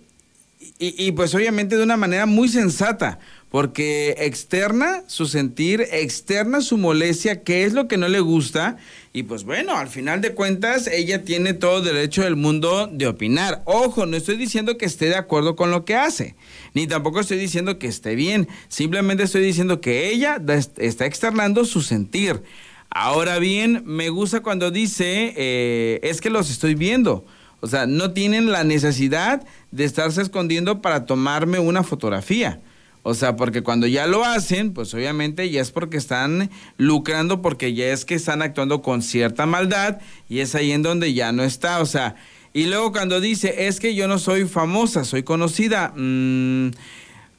y, 0.78 1.06
y 1.06 1.12
pues 1.12 1.34
obviamente 1.34 1.76
de 1.76 1.82
una 1.82 1.96
manera 1.96 2.26
muy 2.26 2.48
sensata 2.48 3.18
porque 3.52 4.14
externa 4.18 5.04
su 5.08 5.26
sentir, 5.26 5.82
externa 5.92 6.62
su 6.62 6.78
molestia, 6.78 7.42
qué 7.42 7.64
es 7.64 7.74
lo 7.74 7.86
que 7.86 7.98
no 7.98 8.08
le 8.08 8.20
gusta, 8.20 8.78
y 9.12 9.24
pues 9.24 9.44
bueno, 9.44 9.76
al 9.76 9.88
final 9.88 10.22
de 10.22 10.32
cuentas 10.32 10.86
ella 10.86 11.22
tiene 11.22 11.52
todo 11.52 11.82
derecho 11.82 12.22
del 12.22 12.34
mundo 12.34 12.88
de 12.90 13.06
opinar. 13.06 13.60
Ojo, 13.66 14.06
no 14.06 14.16
estoy 14.16 14.38
diciendo 14.38 14.78
que 14.78 14.86
esté 14.86 15.04
de 15.10 15.16
acuerdo 15.16 15.54
con 15.54 15.70
lo 15.70 15.84
que 15.84 15.94
hace, 15.94 16.34
ni 16.72 16.86
tampoco 16.86 17.20
estoy 17.20 17.36
diciendo 17.36 17.78
que 17.78 17.88
esté 17.88 18.14
bien, 18.14 18.48
simplemente 18.68 19.24
estoy 19.24 19.42
diciendo 19.42 19.82
que 19.82 20.08
ella 20.08 20.40
está 20.78 21.04
externando 21.04 21.66
su 21.66 21.82
sentir. 21.82 22.42
Ahora 22.88 23.38
bien, 23.38 23.82
me 23.84 24.08
gusta 24.08 24.40
cuando 24.40 24.70
dice, 24.70 25.34
eh, 25.36 26.00
es 26.02 26.22
que 26.22 26.30
los 26.30 26.50
estoy 26.50 26.74
viendo. 26.74 27.26
O 27.60 27.66
sea, 27.66 27.86
no 27.86 28.12
tienen 28.12 28.50
la 28.50 28.64
necesidad 28.64 29.46
de 29.70 29.84
estarse 29.84 30.22
escondiendo 30.22 30.80
para 30.80 31.04
tomarme 31.04 31.58
una 31.58 31.82
fotografía. 31.82 32.62
O 33.04 33.14
sea, 33.14 33.36
porque 33.36 33.62
cuando 33.62 33.86
ya 33.86 34.06
lo 34.06 34.24
hacen, 34.24 34.72
pues 34.72 34.94
obviamente 34.94 35.50
ya 35.50 35.60
es 35.60 35.72
porque 35.72 35.96
están 35.96 36.50
lucrando, 36.76 37.42
porque 37.42 37.74
ya 37.74 37.86
es 37.86 38.04
que 38.04 38.14
están 38.14 38.42
actuando 38.42 38.80
con 38.80 39.02
cierta 39.02 39.44
maldad 39.44 39.98
y 40.28 40.38
es 40.38 40.54
ahí 40.54 40.70
en 40.70 40.82
donde 40.82 41.12
ya 41.12 41.32
no 41.32 41.42
está. 41.42 41.80
O 41.80 41.86
sea, 41.86 42.14
y 42.52 42.66
luego 42.66 42.92
cuando 42.92 43.20
dice, 43.20 43.66
es 43.66 43.80
que 43.80 43.94
yo 43.94 44.06
no 44.06 44.18
soy 44.18 44.44
famosa, 44.44 45.04
soy 45.04 45.24
conocida. 45.24 45.92
Mmm, 45.96 46.70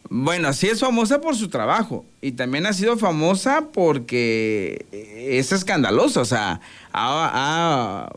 bueno, 0.09 0.51
sí 0.53 0.67
es 0.67 0.81
famosa 0.81 1.21
por 1.21 1.35
su 1.35 1.47
trabajo 1.47 2.05
y 2.21 2.33
también 2.33 2.65
ha 2.65 2.73
sido 2.73 2.97
famosa 2.97 3.69
porque 3.71 4.85
es 4.91 5.51
escandalosa. 5.51 6.21
O 6.21 6.25
sea, 6.25 6.59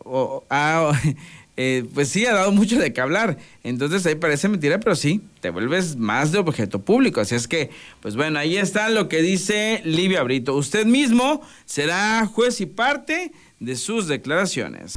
eh, 1.56 1.84
pues 1.94 2.08
sí, 2.08 2.26
ha 2.26 2.34
dado 2.34 2.52
mucho 2.52 2.78
de 2.78 2.92
qué 2.92 3.00
hablar. 3.00 3.38
Entonces 3.62 4.04
ahí 4.04 4.16
parece 4.16 4.48
mentira, 4.48 4.80
pero 4.80 4.96
sí, 4.96 5.22
te 5.46 5.50
vuelves 5.50 5.94
más 5.94 6.32
de 6.32 6.40
objeto 6.40 6.80
público. 6.80 7.20
Así 7.20 7.36
es 7.36 7.46
que, 7.46 7.70
pues 8.00 8.16
bueno, 8.16 8.40
ahí 8.40 8.56
está 8.56 8.88
lo 8.88 9.08
que 9.08 9.22
dice 9.22 9.80
Livia 9.84 10.24
Brito. 10.24 10.56
Usted 10.56 10.84
mismo 10.86 11.40
será 11.64 12.26
juez 12.26 12.60
y 12.60 12.66
parte 12.66 13.30
de 13.60 13.76
sus 13.76 14.08
declaraciones. 14.08 14.94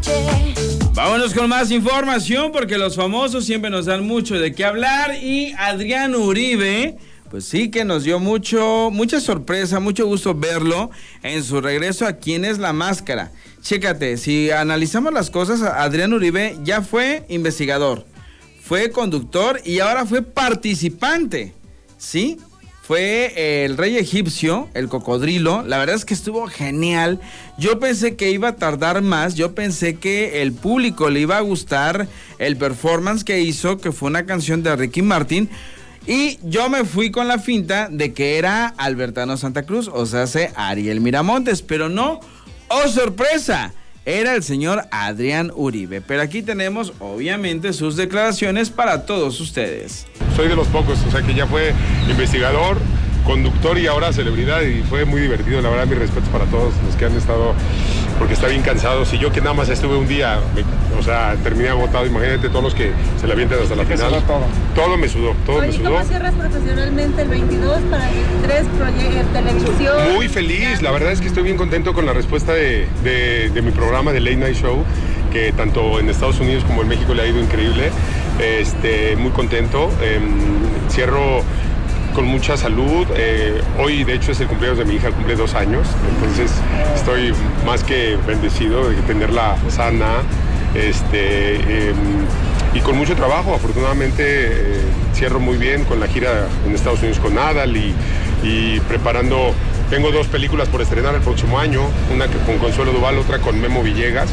Vámonos 0.95 1.35
con 1.35 1.49
más 1.49 1.69
información 1.69 2.51
porque 2.51 2.79
los 2.79 2.95
famosos 2.95 3.45
siempre 3.45 3.69
nos 3.69 3.85
dan 3.85 4.07
mucho 4.07 4.39
de 4.39 4.55
qué 4.55 4.65
hablar 4.65 5.23
y 5.23 5.53
Adrián 5.55 6.15
Uribe 6.15 6.97
pues 7.29 7.45
sí 7.45 7.69
que 7.69 7.85
nos 7.85 8.03
dio 8.03 8.19
mucho, 8.19 8.89
mucha 8.91 9.19
sorpresa, 9.19 9.79
mucho 9.79 10.07
gusto 10.07 10.33
verlo 10.33 10.89
en 11.21 11.43
su 11.43 11.61
regreso 11.61 12.07
a 12.07 12.13
Quién 12.13 12.43
es 12.43 12.57
la 12.57 12.73
Máscara. 12.73 13.31
Chécate, 13.61 14.17
si 14.17 14.49
analizamos 14.49 15.13
las 15.13 15.29
cosas, 15.29 15.61
Adrián 15.61 16.11
Uribe 16.11 16.57
ya 16.63 16.81
fue 16.81 17.25
investigador, 17.29 18.05
fue 18.69 18.91
conductor 18.91 19.59
y 19.65 19.79
ahora 19.79 20.05
fue 20.05 20.21
participante, 20.21 21.53
¿sí? 21.97 22.37
Fue 22.83 23.65
el 23.65 23.77
rey 23.77 23.97
egipcio, 23.97 24.69
el 24.75 24.89
cocodrilo. 24.89 25.63
La 25.63 25.79
verdad 25.79 25.95
es 25.95 26.05
que 26.05 26.13
estuvo 26.13 26.45
genial. 26.45 27.19
Yo 27.57 27.79
pensé 27.79 28.15
que 28.15 28.29
iba 28.29 28.49
a 28.49 28.55
tardar 28.57 29.01
más. 29.01 29.33
Yo 29.33 29.55
pensé 29.55 29.95
que 29.95 30.43
el 30.43 30.53
público 30.53 31.09
le 31.09 31.21
iba 31.21 31.37
a 31.37 31.41
gustar 31.41 32.07
el 32.37 32.57
performance 32.57 33.23
que 33.23 33.41
hizo, 33.41 33.79
que 33.79 33.91
fue 33.91 34.07
una 34.07 34.27
canción 34.27 34.61
de 34.61 34.75
Ricky 34.75 35.01
Martin. 35.01 35.49
Y 36.05 36.37
yo 36.43 36.69
me 36.69 36.85
fui 36.85 37.09
con 37.09 37.27
la 37.27 37.39
finta 37.39 37.89
de 37.89 38.13
que 38.13 38.37
era 38.37 38.67
Albertano 38.77 39.35
Santa 39.35 39.63
Cruz, 39.63 39.89
o 39.91 40.05
sea, 40.05 40.23
hace 40.23 40.51
Ariel 40.55 41.01
Miramontes, 41.01 41.63
pero 41.63 41.89
no. 41.89 42.19
¡Oh, 42.67 42.87
sorpresa! 42.87 43.73
Era 44.05 44.35
el 44.35 44.43
señor 44.43 44.85
Adrián 44.91 45.51
Uribe. 45.55 46.01
Pero 46.01 46.21
aquí 46.21 46.41
tenemos, 46.41 46.93
obviamente, 46.99 47.73
sus 47.73 47.95
declaraciones 47.95 48.69
para 48.69 49.05
todos 49.05 49.39
ustedes. 49.39 50.07
Soy 50.35 50.47
de 50.47 50.55
los 50.55 50.67
pocos, 50.67 50.99
o 51.07 51.11
sea, 51.11 51.21
que 51.21 51.33
ya 51.33 51.45
fue 51.45 51.73
investigador, 52.09 52.77
conductor 53.25 53.77
y 53.77 53.87
ahora 53.87 54.13
celebridad 54.13 54.61
y 54.61 54.81
fue 54.83 55.05
muy 55.05 55.21
divertido. 55.21 55.61
La 55.61 55.69
verdad, 55.69 55.85
mis 55.85 55.99
respetos 55.99 56.29
para 56.29 56.45
todos 56.45 56.73
los 56.85 56.95
que 56.95 57.05
han 57.05 57.15
estado, 57.15 57.53
porque 58.19 58.33
está 58.33 58.47
bien 58.47 58.61
cansado. 58.61 59.05
Si 59.05 59.17
yo 59.17 59.31
que 59.31 59.39
nada 59.41 59.53
más 59.53 59.69
estuve 59.69 59.95
un 59.97 60.07
día, 60.07 60.39
o 60.99 61.01
sea, 61.01 61.35
terminé 61.43 61.69
agotado, 61.69 62.05
imagínate 62.05 62.49
todos 62.49 62.63
los 62.63 62.75
que 62.75 62.91
se 63.19 63.25
la 63.25 63.33
avientan 63.33 63.59
hasta 63.63 63.75
la 63.75 63.85
final. 63.85 64.21
todo. 64.27 64.41
Todo 64.75 64.97
me 64.97 65.07
sudó, 65.07 65.33
todo 65.45 65.61
me 65.61 65.71
sudó. 65.71 65.91
¿cómo 65.93 66.03
cierras 66.03 66.33
profesionalmente 66.35 67.21
el 67.23 67.27
22 67.29 67.79
para 67.89 68.09
el 68.09 68.15
23 68.43 68.67
proyectos 68.77 69.33
televisión? 69.33 70.13
Muy 70.13 70.27
feliz, 70.27 70.81
la 70.81 70.91
verdad 70.91 71.11
es 71.13 71.21
que 71.21 71.27
estoy 71.27 71.43
bien 71.43 71.57
contento 71.57 71.93
con 71.93 72.05
la 72.05 72.13
respuesta 72.13 72.53
de, 72.53 72.87
de- 73.03 73.49
de 73.49 73.61
mi 73.61 73.71
programa 73.71 74.11
de 74.11 74.19
Late 74.19 74.35
Night 74.35 74.55
Show, 74.57 74.83
que 75.31 75.51
tanto 75.53 75.99
en 75.99 76.09
Estados 76.09 76.39
Unidos 76.39 76.63
como 76.65 76.81
en 76.81 76.87
México 76.89 77.13
le 77.13 77.21
ha 77.23 77.25
ido 77.27 77.39
increíble. 77.39 77.89
Este, 78.39 79.15
muy 79.15 79.31
contento. 79.31 79.89
Em, 80.01 80.29
cierro 80.89 81.41
con 82.13 82.25
mucha 82.25 82.57
salud. 82.57 83.07
eh, 83.15 83.61
hoy, 83.77 84.03
de 84.03 84.15
hecho, 84.15 84.31
es 84.31 84.39
el 84.39 84.47
cumpleaños 84.47 84.77
de 84.79 84.85
mi 84.85 84.95
hija, 84.95 85.11
cumple 85.11 85.35
dos 85.35 85.55
años. 85.55 85.87
Entonces, 86.15 86.51
estoy 86.95 87.33
más 87.65 87.83
que 87.83 88.17
bendecido 88.27 88.89
de 88.89 88.95
tenerla 89.03 89.55
sana. 89.69 90.21
Este, 90.75 91.55
em, 91.55 91.95
y 92.73 92.81
con 92.81 92.95
mucho 92.95 93.15
trabajo, 93.15 93.55
afortunadamente 93.55 94.23
eh, 94.23 94.81
cierro 95.15 95.39
muy 95.39 95.57
bien 95.57 95.85
con 95.85 95.99
la 95.99 96.07
gira 96.07 96.47
en 96.65 96.75
Estados 96.75 96.99
Unidos 96.99 97.19
con 97.19 97.37
Adal 97.37 97.75
y, 97.75 98.79
preparando, 98.87 99.53
tengo 99.89 100.11
dos 100.11 100.27
películas 100.27 100.67
por 100.67 100.81
estrenar 100.81 101.15
el 101.15 101.21
próximo 101.21 101.59
año, 101.59 101.81
una 102.13 102.27
con 102.45 102.59
Consuelo 102.59 102.91
Duval, 102.91 103.17
otra 103.17 103.39
con 103.39 103.59
Memo 103.59 103.81
Villegas 103.81 104.29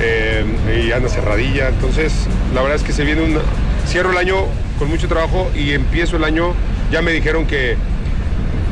eh, 0.00 0.44
y 0.86 0.92
Ana 0.92 1.08
Cerradilla, 1.08 1.68
entonces 1.68 2.12
la 2.54 2.62
verdad 2.62 2.76
es 2.76 2.84
que 2.84 2.92
se 2.92 3.04
viene 3.04 3.22
un, 3.22 3.38
cierro 3.86 4.12
el 4.12 4.18
año 4.18 4.36
con 4.78 4.88
mucho 4.88 5.08
trabajo 5.08 5.50
y 5.54 5.72
empiezo 5.72 6.16
el 6.16 6.24
año, 6.24 6.54
ya 6.92 7.02
me 7.02 7.10
dijeron 7.10 7.46
que 7.46 7.76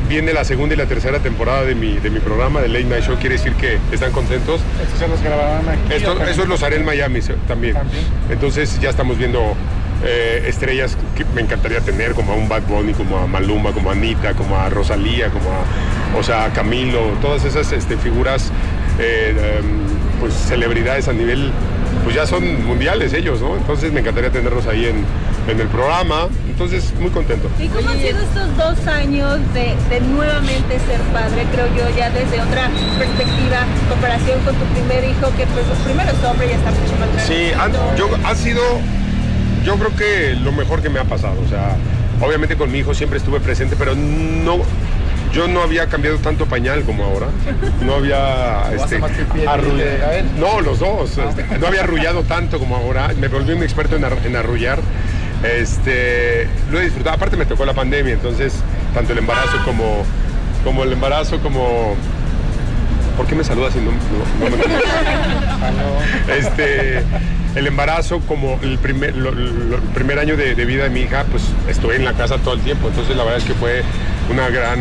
viene 0.07 0.31
la 0.31 0.43
segunda 0.43 0.75
y 0.75 0.77
la 0.77 0.85
tercera 0.85 1.19
temporada 1.19 1.63
de 1.63 1.73
mi, 1.73 1.97
de 1.97 2.09
mi 2.09 2.19
programa 2.19 2.61
de 2.61 2.67
Late 2.67 2.85
Night 2.85 3.03
Show, 3.03 3.17
quiere 3.19 3.35
decir 3.35 3.53
que 3.53 3.77
están 3.91 4.11
contentos. 4.11 4.61
Estos 4.83 4.99
se 4.99 5.07
los 5.07 5.21
grabaron 5.21 5.67
aquí. 5.67 5.93
Esto, 5.93 6.45
los 6.45 6.61
haré 6.63 6.75
en 6.75 6.85
Miami 6.85 7.19
también. 7.47 7.73
También. 7.73 8.03
Entonces 8.29 8.79
ya 8.79 8.89
estamos 8.89 9.17
viendo 9.17 9.55
eh, 10.03 10.43
estrellas 10.47 10.97
que 11.15 11.25
me 11.33 11.41
encantaría 11.41 11.79
tener, 11.79 12.13
como 12.13 12.33
a 12.33 12.35
un 12.35 12.47
Bad 12.47 12.63
Bunny, 12.63 12.93
como 12.93 13.17
a 13.17 13.25
Maluma, 13.25 13.71
como 13.71 13.89
a 13.89 13.93
Anita, 13.93 14.33
como 14.33 14.55
a 14.55 14.69
Rosalía, 14.69 15.29
como 15.29 15.49
a, 15.49 16.19
o 16.19 16.21
sea, 16.21 16.45
a 16.45 16.53
Camilo, 16.53 16.99
todas 17.21 17.43
esas 17.45 17.71
este, 17.71 17.97
figuras, 17.97 18.51
eh, 18.99 19.59
em, 19.59 19.65
pues 20.19 20.33
celebridades 20.33 21.07
a 21.07 21.13
nivel, 21.13 21.51
pues 22.03 22.15
ya 22.15 22.27
son 22.27 22.67
mundiales 22.67 23.13
ellos, 23.13 23.41
¿no? 23.41 23.55
Entonces 23.55 23.91
me 23.91 24.01
encantaría 24.01 24.29
tenerlos 24.29 24.67
ahí 24.67 24.85
en, 24.85 25.05
en 25.51 25.59
el 25.59 25.67
programa. 25.67 26.27
Entonces, 26.63 26.93
muy 26.99 27.09
contento. 27.09 27.49
¿Y 27.59 27.67
cómo 27.69 27.89
han 27.89 27.97
sido 27.97 28.19
estos 28.19 28.55
dos 28.55 28.87
años 28.87 29.39
de, 29.55 29.73
de 29.89 29.99
nuevamente 30.01 30.77
ser 30.85 30.99
padre? 31.11 31.43
Creo 31.51 31.65
yo 31.75 31.97
ya 31.97 32.11
desde 32.11 32.39
otra 32.39 32.69
perspectiva, 32.99 33.65
comparación 33.89 34.39
con 34.41 34.53
tu 34.55 34.65
primer 34.65 35.03
hijo, 35.05 35.31
que 35.35 35.47
pues 35.47 35.65
los 35.67 35.77
primeros 35.79 36.13
hombres 36.23 36.51
ya 36.51 36.57
está 36.57 36.69
mucho 36.69 36.95
más 36.99 37.09
grande. 37.13 37.23
Sí, 37.25 37.51
han- 37.59 37.97
yo, 37.97 38.09
ha 38.23 38.35
sido, 38.35 38.61
yo 39.65 39.75
creo 39.77 39.95
que 39.95 40.35
lo 40.35 40.51
mejor 40.51 40.83
que 40.83 40.89
me 40.89 40.99
ha 40.99 41.05
pasado. 41.05 41.41
O 41.43 41.49
sea, 41.49 41.75
obviamente 42.21 42.55
con 42.55 42.71
mi 42.71 42.77
hijo 42.77 42.93
siempre 42.93 43.17
estuve 43.17 43.39
presente, 43.39 43.75
pero 43.75 43.95
no, 43.95 44.57
yo 45.33 45.47
no 45.47 45.63
había 45.63 45.87
cambiado 45.87 46.17
tanto 46.19 46.45
pañal 46.45 46.83
como 46.83 47.05
ahora. 47.05 47.25
No 47.83 47.95
había, 47.95 48.71
este, 48.75 48.99
más 48.99 49.09
que 49.13 49.23
pie, 49.25 49.47
arrull- 49.47 49.71
dile 49.77 50.03
a 50.05 50.17
él. 50.19 50.25
no, 50.37 50.61
los 50.61 50.77
dos. 50.77 51.17
este, 51.17 51.57
no 51.57 51.65
había 51.65 51.81
arrullado 51.81 52.21
tanto 52.21 52.59
como 52.59 52.75
ahora. 52.75 53.07
Me 53.19 53.29
volví 53.29 53.51
un 53.53 53.63
experto 53.63 53.95
en, 53.95 54.05
ar- 54.05 54.19
en 54.23 54.35
arrullar. 54.35 54.77
Este, 55.43 56.47
lo 56.71 56.79
he 56.79 56.83
disfrutado. 56.85 57.15
Aparte 57.15 57.35
me 57.37 57.45
tocó 57.45 57.65
la 57.65 57.73
pandemia, 57.73 58.13
entonces 58.13 58.53
tanto 58.93 59.13
el 59.13 59.19
embarazo 59.19 59.57
como, 59.65 60.03
como 60.63 60.83
el 60.83 60.93
embarazo 60.93 61.39
como 61.39 61.95
¿Por 63.17 63.25
qué 63.27 63.35
me 63.35 63.43
saludas 63.43 63.75
y 63.75 63.79
no, 63.79 63.91
no- 63.91 64.49
no 64.49 64.57
me? 64.57 64.63
Este, 66.37 67.03
el 67.55 67.67
embarazo 67.67 68.19
como 68.21 68.57
el 68.63 68.77
primer, 68.79 69.15
lo- 69.15 69.31
lo- 69.31 69.75
el 69.75 69.81
primer 69.93 70.17
año 70.19 70.37
de, 70.37 70.55
de 70.55 70.65
vida 70.65 70.83
de 70.85 70.89
mi 70.89 71.01
hija, 71.01 71.25
pues 71.29 71.43
estuve 71.67 71.97
en 71.97 72.05
la 72.05 72.13
casa 72.13 72.37
todo 72.37 72.53
el 72.53 72.61
tiempo. 72.61 72.87
Entonces 72.87 73.15
la 73.15 73.23
verdad 73.23 73.39
es 73.39 73.45
que 73.45 73.53
fue 73.53 73.83
una 74.31 74.49
gran, 74.49 74.79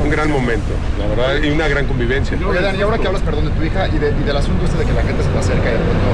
un 0.00 0.10
gran 0.10 0.30
momento, 0.30 0.72
la 0.98 1.06
verdad, 1.06 1.42
y 1.42 1.50
una 1.50 1.66
gran 1.68 1.86
convivencia. 1.86 2.38
Oye, 2.48 2.60
Dani, 2.60 2.78
y 2.78 2.82
ahora 2.82 2.98
que 2.98 3.06
hablas, 3.08 3.22
perdón, 3.22 3.46
de 3.46 3.50
tu 3.50 3.62
hija 3.64 3.88
y, 3.88 3.98
de- 3.98 4.10
y 4.10 4.24
del 4.24 4.36
asunto 4.36 4.64
este 4.64 4.78
de 4.78 4.84
que 4.84 4.92
la 4.92 5.02
gente 5.02 5.22
se 5.24 5.28
te 5.30 5.38
acerca 5.38 5.68
y 5.68 5.72
de 5.72 5.78
pronto, 5.78 6.08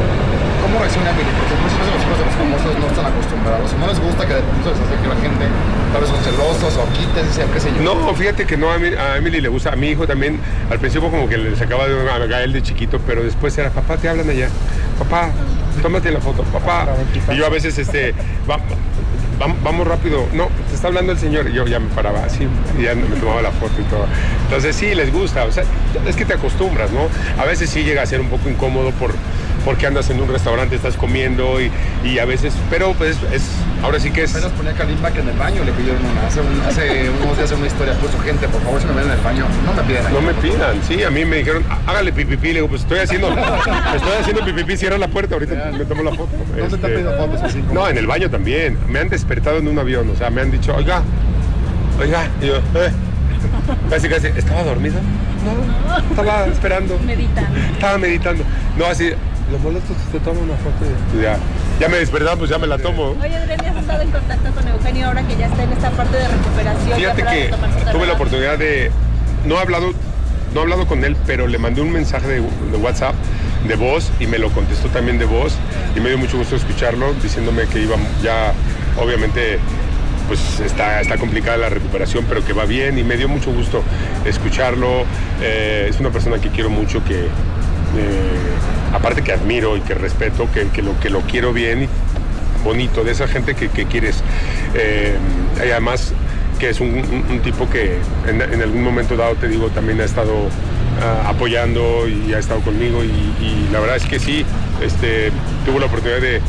¿cómo 0.68 0.78
reacciona? 0.80 1.10
Porque 1.12 1.32
los 1.32 2.78
no 2.78 2.86
están 2.86 3.06
acostumbrados, 3.06 3.72
no 3.78 3.86
les 3.86 4.00
gusta 4.00 4.26
que 4.26 4.34
de 4.34 4.40
pronto 4.42 4.70
les 4.70 4.80
acerque 4.80 5.08
la 5.08 5.16
gente, 5.16 5.44
tal 5.92 6.00
vez 6.02 6.10
son 6.10 6.20
celosos 6.22 6.76
o 6.76 6.84
qué 7.52 7.60
sé 7.60 7.70
yo. 7.76 7.82
No, 7.82 8.14
fíjate 8.14 8.46
que 8.46 8.56
no, 8.56 8.70
a, 8.70 8.74
a 8.76 9.16
Emily 9.16 9.40
le 9.40 9.48
gusta, 9.48 9.72
a 9.72 9.76
mi 9.76 9.88
hijo 9.90 10.06
también, 10.06 10.40
al 10.70 10.78
principio 10.78 11.10
como 11.10 11.28
que 11.28 11.38
le 11.38 11.56
sacaba 11.56 11.86
de 11.88 12.08
a 12.10 12.18
Gael 12.26 12.52
de 12.52 12.62
chiquito, 12.62 13.00
pero 13.06 13.22
después 13.22 13.56
era, 13.58 13.70
papá, 13.70 13.96
te 13.96 14.08
hablan 14.08 14.28
allá, 14.28 14.48
papá, 14.98 15.30
tómate 15.82 16.10
la 16.10 16.20
foto, 16.20 16.42
papá. 16.44 16.86
Y 17.32 17.36
yo 17.36 17.46
a 17.46 17.50
veces, 17.50 17.78
este, 17.78 18.12
va- 18.48 18.56
va- 19.40 19.54
vamos 19.62 19.86
rápido, 19.86 20.26
no, 20.34 20.48
te 20.68 20.74
está 20.74 20.88
hablando 20.88 21.12
el 21.12 21.18
señor, 21.18 21.48
yo 21.50 21.66
ya 21.66 21.78
me 21.80 21.88
paraba 21.88 22.24
así, 22.24 22.46
y 22.78 22.82
ya 22.82 22.94
me 22.94 23.04
tomaba 23.16 23.42
la 23.42 23.50
foto 23.52 23.80
y 23.80 23.84
todo. 23.84 24.06
Entonces 24.44 24.76
sí, 24.76 24.94
les 24.94 25.12
gusta, 25.12 25.44
o 25.44 25.52
sea, 25.52 25.64
es 26.06 26.16
que 26.16 26.24
te 26.24 26.34
acostumbras, 26.34 26.90
¿no? 26.90 27.08
A 27.40 27.46
veces 27.46 27.70
sí 27.70 27.82
llega 27.84 28.02
a 28.02 28.06
ser 28.06 28.20
un 28.20 28.28
poco 28.28 28.48
incómodo 28.48 28.90
por 28.92 29.12
porque 29.64 29.86
andas 29.86 30.08
en 30.10 30.20
un 30.20 30.28
restaurante, 30.28 30.76
estás 30.76 30.96
comiendo 30.96 31.60
y, 31.60 31.70
y 32.04 32.18
a 32.18 32.24
veces, 32.24 32.54
pero 32.70 32.92
pues 32.94 33.16
es, 33.32 33.42
ahora 33.82 33.98
sí 34.00 34.10
que 34.10 34.24
es... 34.24 34.30
Apenas 34.34 34.52
ponía 34.52 34.72
Kalimba 34.72 35.10
que 35.10 35.20
en 35.20 35.28
el 35.28 35.36
baño 35.36 35.64
le 35.64 35.72
pidieron 35.72 36.04
una. 36.04 36.26
Hace, 36.26 36.40
un- 36.40 36.60
hace 36.66 37.10
unos 37.22 37.36
días 37.36 37.52
una 37.52 37.66
historia 37.66 37.94
puso 37.94 38.18
gente, 38.20 38.48
por 38.48 38.62
favor, 38.62 38.80
si 38.80 38.86
me 38.86 38.94
ven 38.94 39.04
en 39.06 39.10
el 39.12 39.20
baño, 39.20 39.44
no 39.64 39.74
me 39.74 39.82
piden 39.82 40.12
No 40.12 40.20
me 40.20 40.34
pidan, 40.34 40.80
sí, 40.86 41.02
a 41.02 41.10
mí 41.10 41.24
me 41.24 41.36
dijeron, 41.36 41.64
"Há- 41.68 41.90
hágale 41.90 42.12
pipipí, 42.12 42.48
le 42.48 42.54
digo, 42.54 42.68
pues 42.68 42.82
estoy 42.82 42.98
haciendo, 43.00 43.28
estoy 43.30 44.12
haciendo 44.20 44.44
pipipí, 44.44 44.76
cierra 44.76 44.98
la 44.98 45.08
puerta, 45.08 45.34
ahorita 45.34 45.70
me 45.76 45.84
tomo 45.84 46.02
la 46.02 46.10
foto. 46.12 46.30
¿Dónde 46.36 46.54
te 46.56 46.62
han 46.62 46.64
Este, 46.74 46.88
pedido 46.88 47.16
fotos 47.16 47.42
así? 47.42 47.60
como- 47.60 47.74
No, 47.80 47.88
en 47.88 47.98
el 47.98 48.06
baño 48.06 48.30
también, 48.30 48.78
me 48.88 49.00
han 49.00 49.08
despertado 49.08 49.58
en 49.58 49.68
un 49.68 49.78
avión, 49.78 50.08
o 50.10 50.16
sea, 50.16 50.30
me 50.30 50.40
han 50.40 50.50
dicho, 50.50 50.74
oiga, 50.74 51.02
oiga, 52.00 52.26
y 52.42 52.46
yo, 52.46 52.56
eh, 52.56 52.90
casi, 53.90 54.08
casi, 54.08 54.28
¿estaba 54.28 54.62
dormido? 54.62 54.96
No, 55.44 55.96
estaba 56.10 56.46
esperando. 56.46 56.98
Meditando. 57.06 57.58
Estaba 57.72 57.98
meditando. 57.98 58.44
No, 58.76 58.86
así, 58.86 59.10
lo 59.50 59.58
molesto 59.58 59.94
si 59.94 60.18
te 60.18 60.20
tomo 60.20 60.40
una 60.40 60.54
foto 60.56 60.84
y 60.84 61.12
pues 61.12 61.22
ya, 61.22 61.38
ya 61.80 61.88
me 61.88 61.98
despertaron, 61.98 62.38
pues 62.38 62.50
ya 62.50 62.58
me 62.58 62.66
la 62.66 62.78
tomo. 62.78 63.16
Oye, 63.20 63.36
Adrián, 63.36 63.60
¿ya 63.62 63.70
has 63.70 63.76
estado 63.76 64.02
en 64.02 64.10
contacto 64.10 64.50
con 64.52 64.68
Eugenio 64.68 65.06
ahora 65.06 65.26
que 65.26 65.36
ya 65.36 65.46
está 65.46 65.62
en 65.62 65.72
esta 65.72 65.90
parte 65.90 66.16
de 66.16 66.28
recuperación? 66.28 66.98
Fíjate 66.98 67.22
que 67.22 67.54
tuve 67.92 68.06
la 68.06 68.12
oportunidad 68.12 68.58
de. 68.58 68.90
No 69.44 69.56
he 69.56 69.60
hablado, 69.60 69.92
no 70.54 70.60
he 70.60 70.62
hablado 70.62 70.86
con 70.86 71.04
él, 71.04 71.16
pero 71.26 71.46
le 71.46 71.58
mandé 71.58 71.80
un 71.80 71.92
mensaje 71.92 72.26
de, 72.26 72.40
de 72.40 72.76
WhatsApp 72.76 73.14
de 73.66 73.76
voz 73.76 74.10
y 74.20 74.26
me 74.26 74.38
lo 74.38 74.50
contestó 74.50 74.88
también 74.88 75.18
de 75.18 75.24
voz 75.24 75.54
y 75.96 76.00
me 76.00 76.08
dio 76.08 76.18
mucho 76.18 76.38
gusto 76.38 76.56
escucharlo 76.56 77.12
diciéndome 77.14 77.66
que 77.66 77.80
iba 77.80 77.96
ya, 78.22 78.52
obviamente, 79.00 79.58
pues 80.28 80.60
está, 80.60 81.00
está 81.00 81.16
complicada 81.16 81.56
la 81.56 81.68
recuperación, 81.70 82.26
pero 82.28 82.44
que 82.44 82.52
va 82.52 82.66
bien 82.66 82.98
y 82.98 83.04
me 83.04 83.16
dio 83.16 83.28
mucho 83.28 83.50
gusto 83.52 83.82
escucharlo. 84.24 85.04
Eh, 85.40 85.86
es 85.88 85.98
una 86.00 86.10
persona 86.10 86.38
que 86.38 86.50
quiero 86.50 86.68
mucho, 86.70 87.02
que 87.04 87.28
aparte 88.92 89.22
que 89.22 89.32
admiro 89.32 89.76
y 89.76 89.80
que 89.80 89.94
respeto, 89.94 90.48
que, 90.52 90.82
lo, 90.82 90.98
que 91.00 91.10
lo 91.10 91.20
quiero 91.22 91.52
bien 91.52 91.84
y 91.84 91.88
bonito, 92.64 93.04
de 93.04 93.12
esa 93.12 93.28
gente 93.28 93.54
que, 93.54 93.68
quieres. 93.86 94.22
Eh, 94.74 95.16
y 95.64 95.70
además 95.70 96.12
que 96.58 96.70
es 96.70 96.80
un, 96.80 97.40
tipo 97.44 97.70
que 97.70 97.98
en, 98.26 98.60
algún 98.60 98.82
momento 98.82 99.16
dado, 99.16 99.34
te 99.36 99.48
digo, 99.48 99.68
también 99.68 100.00
ha 100.00 100.04
estado 100.04 100.32
ah, 101.00 101.28
apoyando 101.28 102.08
y 102.08 102.32
ha 102.34 102.38
estado 102.38 102.60
conmigo 102.60 103.04
y, 103.04 103.06
y 103.06 103.68
la 103.72 103.78
verdad 103.78 103.96
es 103.96 104.04
que 104.06 104.18
sí, 104.18 104.44
este, 104.82 105.30
tuve 105.64 105.78
la 105.78 105.86
oportunidad 105.86 106.20
de, 106.20 106.40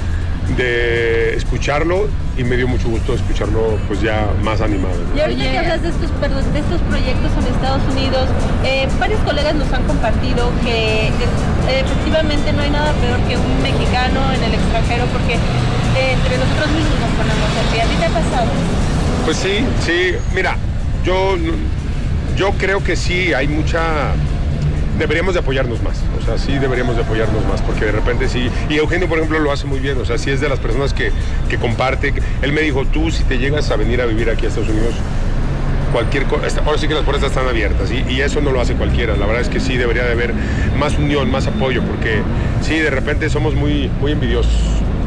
de 0.58 1.36
escucharlo 1.36 2.08
y 2.38 2.44
me 2.44 2.58
dio 2.58 2.68
mucho 2.68 2.90
gusto 2.90 3.14
escucharlo 3.14 3.78
pues 3.88 4.02
ya 4.02 4.28
más 4.44 4.62
animado. 4.62 4.96
¿no? 5.10 5.18
Y 5.18 5.22
ahorita 5.22 5.44
que 5.44 5.58
hablas 5.58 5.82
de 5.82 5.90
estos, 5.90 6.12
perdón, 6.20 6.44
de 6.54 6.60
estos 6.60 6.82
proyectos 6.82 7.32
en 7.38 7.54
Estados 7.54 7.82
Unidos, 7.92 8.28
eh, 8.64 8.88
varios 9.00 9.20
colegas 9.22 9.56
nos 9.56 9.72
han 9.74 9.84
compartido 9.84 10.52
que 10.64 11.08
eh, 11.08 11.12
efectivamente 11.68 12.54
no 12.54 12.62
hay 12.62 12.70
nada 12.70 12.94
peor 12.94 13.20
que 13.28 13.38
un 13.38 13.62
mexicano 13.62 14.32
en 14.34 14.44
el 14.44 14.54
extranjero 14.54 15.06
porque 15.08 15.34
eh, 15.34 16.14
entre 16.14 16.38
nosotros 16.38 16.72
mismos 16.72 17.00
nos 17.00 17.12
ponemos 17.18 17.50
el 17.62 17.68
pie. 17.74 17.82
¿A 17.82 17.86
ti 17.86 17.96
te 18.00 18.06
ha 18.06 18.10
pasado? 18.10 18.48
Pues 19.26 19.38
sí, 19.38 19.66
sí, 19.86 20.16
mira, 20.34 20.56
yo, 21.04 21.36
yo 22.36 22.52
creo 22.54 22.84
que 22.84 22.96
sí, 22.96 23.34
hay 23.34 23.48
mucha... 23.48 24.14
Deberíamos 25.00 25.34
de 25.34 25.40
apoyarnos 25.40 25.82
más, 25.82 25.96
o 26.22 26.26
sea, 26.26 26.38
sí 26.38 26.58
deberíamos 26.60 26.98
de 26.98 27.04
apoyarnos 27.04 27.46
más, 27.46 27.62
porque 27.62 27.86
de 27.86 27.94
repente 27.94 28.28
sí, 28.28 28.50
y 28.70 28.76
Eugenio, 28.76 29.08
por 29.08 29.18
ejemplo, 29.18 29.40
lo 29.40 29.50
hace 29.52 29.66
muy 29.66 29.80
bien, 29.80 29.98
o 30.00 30.04
sea, 30.06 30.18
sí 30.18 30.30
es 30.30 30.42
de 30.42 30.50
las 30.50 30.60
personas 30.60 30.94
que, 30.94 31.12
que 31.48 31.58
comparte, 31.58 32.14
él 32.42 32.52
me 32.52 32.60
dijo, 32.62 32.84
tú 32.86 33.10
si 33.10 33.24
te 33.24 33.38
llegas 33.38 33.72
a 33.72 33.78
venir 33.78 34.02
a 34.02 34.06
vivir 34.06 34.30
aquí 34.30 34.46
a 34.46 34.50
Estados 34.50 34.68
Unidos, 34.70 34.94
cualquier 35.94 36.26
cosa, 36.26 36.48
ahora 36.66 36.78
sí 36.78 36.88
que 36.90 36.94
las 36.96 37.04
puertas 37.04 37.30
están 37.30 37.48
abiertas, 37.48 37.90
y, 37.92 38.12
y 38.12 38.20
eso 38.22 38.42
no 38.42 38.52
lo 38.52 38.60
hace 38.60 38.74
cualquiera, 38.74 39.16
la 39.16 39.26
verdad 39.26 39.42
es 39.42 39.48
que 39.50 39.62
sí 39.62 39.78
debería 39.78 40.04
de 40.04 40.12
haber 40.12 40.34
más 40.78 40.98
unión, 40.98 41.32
más 41.32 41.48
apoyo, 41.48 41.82
porque 41.84 42.20
sí, 42.62 42.78
de 42.78 42.90
repente 42.90 43.30
somos 43.30 43.56
muy, 43.56 43.90
muy 44.02 44.12
envidiosos. 44.12 44.52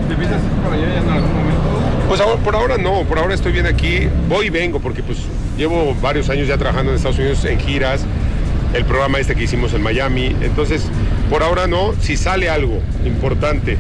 ¿Te 0.09 0.15
piensas 0.17 0.41
para 0.65 0.75
allá 0.75 0.87
en 0.87 1.09
algún 1.11 1.35
momento? 1.35 1.61
Pues 2.09 2.21
ahora- 2.21 2.41
por 2.43 2.57
ahora 2.57 2.79
no, 2.79 3.03
por 3.05 3.19
ahora 3.19 3.35
estoy 3.35 3.53
bien 3.53 3.67
aquí, 3.67 4.09
voy 4.29 4.47
y 4.47 4.51
vengo 4.51 4.81
porque 4.81 5.03
pues 5.03 5.19
llevo 5.57 5.95
varios 6.01 6.29
años 6.31 6.49
ya 6.49 6.57
trabajando 6.59 6.91
en 6.91 6.97
Estados 6.97 7.19
Unidos 7.19 7.45
en 7.45 7.59
giras, 7.61 8.05
el 8.75 8.85
programa 8.85 9.19
este 9.19 9.35
que 9.35 9.45
hicimos 9.45 9.75
en 9.75 9.83
Miami, 9.83 10.35
entonces 10.43 10.83
por 11.31 11.43
ahora 11.43 11.67
no, 11.67 11.95
si 12.01 12.17
sale 12.17 12.49
algo 12.49 12.81
importante, 13.05 13.77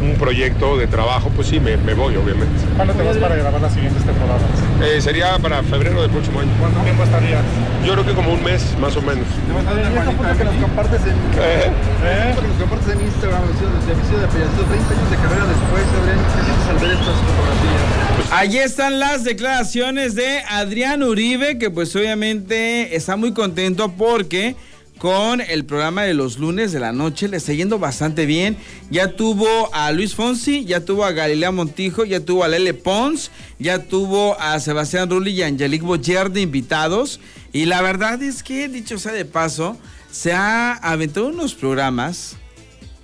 un 0.00 0.14
proyecto 0.18 0.76
de 0.76 0.86
trabajo, 0.86 1.30
pues 1.34 1.48
sí, 1.48 1.60
me, 1.60 1.76
me 1.76 1.94
voy 1.94 2.16
obviamente. 2.16 2.54
¿Cuándo 2.76 2.94
te 2.94 3.02
vas 3.02 3.16
para 3.18 3.36
grabar 3.36 3.60
las 3.60 3.72
siguientes 3.74 4.04
temporadas? 4.04 4.42
Eh, 4.82 5.00
sería 5.00 5.38
para 5.38 5.62
febrero 5.62 6.02
del 6.02 6.10
próximo 6.10 6.40
año. 6.40 6.50
¿Cuánto 6.58 6.80
tiempo 6.80 7.02
estarías? 7.04 7.42
Yo 7.84 7.92
creo 7.92 8.06
que 8.06 8.12
como 8.12 8.32
un 8.32 8.42
mes 8.42 8.62
más 8.80 8.96
o 8.96 9.02
menos. 9.02 9.26
¿Te 9.46 9.52
vas 9.52 9.66
a 9.66 9.74
dar 9.74 9.92
Y 9.92 9.96
esta 9.96 10.12
foto 10.12 10.38
que 10.38 10.44
nos 10.44 10.54
compartes 10.56 11.00
en, 11.02 11.08
Eh, 11.10 11.70
¿Eh? 12.04 12.34
que 12.34 12.48
nos 12.48 12.56
compartes 12.58 12.88
en 12.94 13.00
Instagram, 13.02 13.42
de 13.42 13.54
de 13.54 14.26
Payasito, 14.26 14.64
30 14.64 14.94
años 14.94 15.10
de 15.10 15.16
carrera 15.16 15.44
después, 15.46 15.84
Adrián, 16.00 16.18
¿qué 16.34 16.44
sientes 16.44 16.68
al 16.68 16.78
ver 16.78 16.90
estas 16.92 17.16
fotografías? 17.16 18.04
Allí 18.32 18.58
están 18.58 18.98
las 19.00 19.24
declaraciones 19.24 20.14
de 20.14 20.40
Adrián 20.48 21.02
Uribe, 21.02 21.58
que 21.58 21.70
pues 21.70 21.94
obviamente 21.94 22.96
está 22.96 23.16
muy 23.16 23.32
contento 23.32 23.92
porque 23.92 24.56
con 25.04 25.42
el 25.42 25.66
programa 25.66 26.04
de 26.04 26.14
los 26.14 26.38
lunes 26.38 26.72
de 26.72 26.80
la 26.80 26.90
noche 26.92 27.28
le 27.28 27.36
está 27.36 27.52
yendo 27.52 27.78
bastante 27.78 28.24
bien. 28.24 28.56
Ya 28.90 29.16
tuvo 29.16 29.46
a 29.74 29.92
Luis 29.92 30.14
Fonsi, 30.14 30.64
ya 30.64 30.82
tuvo 30.82 31.04
a 31.04 31.12
Galilea 31.12 31.50
Montijo, 31.50 32.06
ya 32.06 32.20
tuvo 32.20 32.42
a 32.42 32.48
Lele 32.48 32.72
Pons, 32.72 33.30
ya 33.58 33.80
tuvo 33.80 34.34
a 34.40 34.58
Sebastián 34.60 35.10
Rulli 35.10 35.32
y 35.32 35.42
a 35.42 35.46
Angelique 35.46 35.84
Boyer 35.84 36.30
de 36.30 36.40
invitados. 36.40 37.20
Y 37.52 37.66
la 37.66 37.82
verdad 37.82 38.22
es 38.22 38.42
que, 38.42 38.66
dicho 38.66 38.98
sea 38.98 39.12
de 39.12 39.26
paso, 39.26 39.76
se 40.10 40.32
ha 40.32 40.72
aventado 40.72 41.26
unos 41.26 41.52
programas 41.52 42.36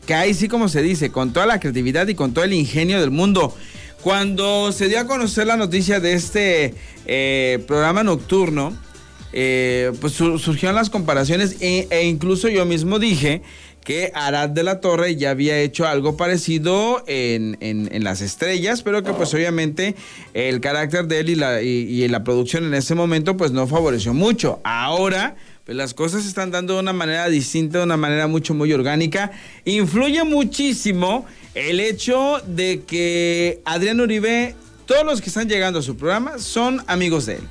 que 0.06 0.14
ahí 0.14 0.32
sí 0.32 0.48
como 0.48 0.70
se 0.70 0.80
dice, 0.80 1.10
con 1.10 1.34
toda 1.34 1.44
la 1.44 1.60
creatividad 1.60 2.08
y 2.08 2.14
con 2.14 2.32
todo 2.32 2.46
el 2.46 2.54
ingenio 2.54 2.98
del 2.98 3.10
mundo. 3.10 3.54
Cuando 4.00 4.72
se 4.72 4.88
dio 4.88 5.00
a 5.00 5.06
conocer 5.06 5.46
la 5.46 5.58
noticia 5.58 6.00
de 6.00 6.14
este 6.14 6.74
eh, 7.04 7.62
programa 7.68 8.02
nocturno, 8.02 8.74
eh, 9.32 9.92
pues 10.00 10.12
su- 10.14 10.38
surgieron 10.38 10.74
las 10.76 10.90
comparaciones 10.90 11.56
e, 11.60 11.86
e 11.90 12.04
incluso 12.06 12.48
yo 12.48 12.64
mismo 12.66 12.98
dije 12.98 13.42
que 13.84 14.12
Arad 14.14 14.50
de 14.50 14.62
la 14.62 14.80
Torre 14.80 15.16
ya 15.16 15.30
había 15.30 15.58
hecho 15.58 15.86
algo 15.86 16.16
parecido 16.16 17.02
en, 17.06 17.56
en- 17.60 17.88
en 17.92 18.04
Las 18.04 18.20
Estrellas, 18.20 18.82
pero 18.82 19.02
que 19.02 19.12
pues 19.14 19.32
obviamente 19.32 19.94
el 20.34 20.60
carácter 20.60 21.06
de 21.06 21.20
él 21.20 21.30
y 21.30 21.34
la, 21.34 21.62
y- 21.62 21.68
y 22.02 22.06
la 22.08 22.22
producción 22.22 22.64
en 22.64 22.74
ese 22.74 22.94
momento 22.94 23.36
pues 23.38 23.52
no 23.52 23.66
favoreció 23.66 24.12
mucho. 24.12 24.60
Ahora 24.64 25.34
pues 25.64 25.76
las 25.76 25.94
cosas 25.94 26.22
se 26.22 26.28
están 26.28 26.50
dando 26.50 26.74
de 26.74 26.80
una 26.80 26.92
manera 26.92 27.28
distinta, 27.28 27.78
de 27.78 27.84
una 27.84 27.96
manera 27.96 28.26
mucho, 28.26 28.52
muy 28.54 28.72
orgánica. 28.72 29.30
Influye 29.64 30.24
muchísimo 30.24 31.24
el 31.54 31.80
hecho 31.80 32.42
de 32.46 32.82
que 32.86 33.60
Adrián 33.64 34.00
Uribe, 34.00 34.54
todos 34.86 35.04
los 35.04 35.20
que 35.22 35.28
están 35.28 35.48
llegando 35.48 35.78
a 35.78 35.82
su 35.82 35.96
programa 35.96 36.38
son 36.38 36.82
amigos 36.86 37.24
de 37.26 37.36
él. 37.36 37.42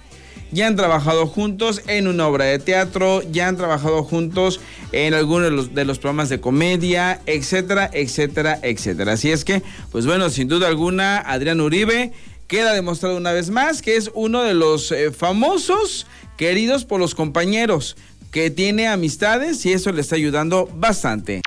Ya 0.51 0.67
han 0.67 0.75
trabajado 0.75 1.27
juntos 1.27 1.81
en 1.88 2.07
una 2.07 2.27
obra 2.27 2.45
de 2.45 2.59
teatro, 2.59 3.21
ya 3.31 3.47
han 3.47 3.57
trabajado 3.57 4.03
juntos 4.03 4.59
en 4.91 5.13
algunos 5.13 5.43
de 5.43 5.51
los, 5.51 5.75
de 5.75 5.85
los 5.85 5.99
programas 5.99 6.29
de 6.29 6.39
comedia, 6.39 7.21
etcétera, 7.25 7.89
etcétera, 7.93 8.59
etcétera. 8.63 9.13
Así 9.13 9.31
es 9.31 9.45
que, 9.45 9.62
pues 9.91 10.05
bueno, 10.05 10.29
sin 10.29 10.47
duda 10.47 10.67
alguna, 10.67 11.19
Adrián 11.19 11.62
Uribe 11.62 12.12
queda 12.47 12.73
demostrado 12.73 13.15
una 13.15 13.31
vez 13.31 13.51
más 13.51 13.83
que 13.83 13.95
es 13.95 14.09
uno 14.15 14.41
de 14.41 14.55
los 14.55 14.91
eh, 14.91 15.12
famosos 15.12 16.07
queridos 16.35 16.83
por 16.83 16.99
los 16.99 17.13
compañeros, 17.13 17.95
que 18.31 18.49
tiene 18.49 18.88
amistades 18.88 19.65
y 19.65 19.73
eso 19.73 19.91
le 19.91 20.01
está 20.01 20.15
ayudando 20.15 20.67
bastante. 20.73 21.41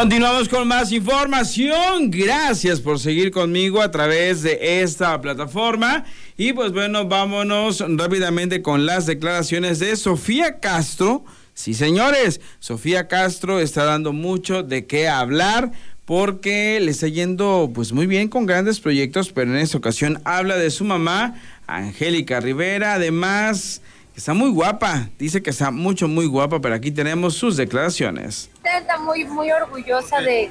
Continuamos 0.00 0.48
con 0.48 0.66
más 0.66 0.92
información. 0.92 2.10
Gracias 2.10 2.80
por 2.80 2.98
seguir 2.98 3.30
conmigo 3.30 3.82
a 3.82 3.90
través 3.90 4.40
de 4.40 4.80
esta 4.80 5.20
plataforma. 5.20 6.06
Y 6.38 6.54
pues 6.54 6.72
bueno, 6.72 7.06
vámonos 7.06 7.84
rápidamente 7.86 8.62
con 8.62 8.86
las 8.86 9.04
declaraciones 9.04 9.78
de 9.78 9.94
Sofía 9.96 10.58
Castro 10.58 11.26
Sí, 11.52 11.74
señores, 11.74 12.40
Sofía 12.60 13.08
Castro 13.08 13.60
está 13.60 13.84
dando 13.84 14.14
mucho 14.14 14.62
de 14.62 14.86
qué 14.86 15.06
hablar 15.06 15.70
porque 16.06 16.80
le 16.80 16.92
está 16.92 17.06
yendo 17.06 17.70
pues 17.74 17.92
muy 17.92 18.06
bien 18.06 18.28
con 18.28 18.46
grandes 18.46 18.80
proyectos, 18.80 19.30
pero 19.30 19.50
en 19.50 19.58
esta 19.58 19.76
ocasión 19.76 20.22
habla 20.24 20.56
de 20.56 20.70
su 20.70 20.86
mamá, 20.86 21.34
Angélica 21.66 22.40
Rivera, 22.40 22.94
además 22.94 23.82
está 24.20 24.34
muy 24.34 24.50
guapa, 24.50 25.08
dice 25.18 25.42
que 25.42 25.48
está 25.48 25.70
mucho, 25.70 26.06
muy 26.06 26.26
guapa, 26.26 26.60
pero 26.60 26.74
aquí 26.74 26.90
tenemos 26.90 27.36
sus 27.36 27.56
declaraciones. 27.56 28.50
Está 28.62 28.98
muy, 28.98 29.24
muy 29.24 29.50
orgullosa 29.50 30.20
de, 30.20 30.50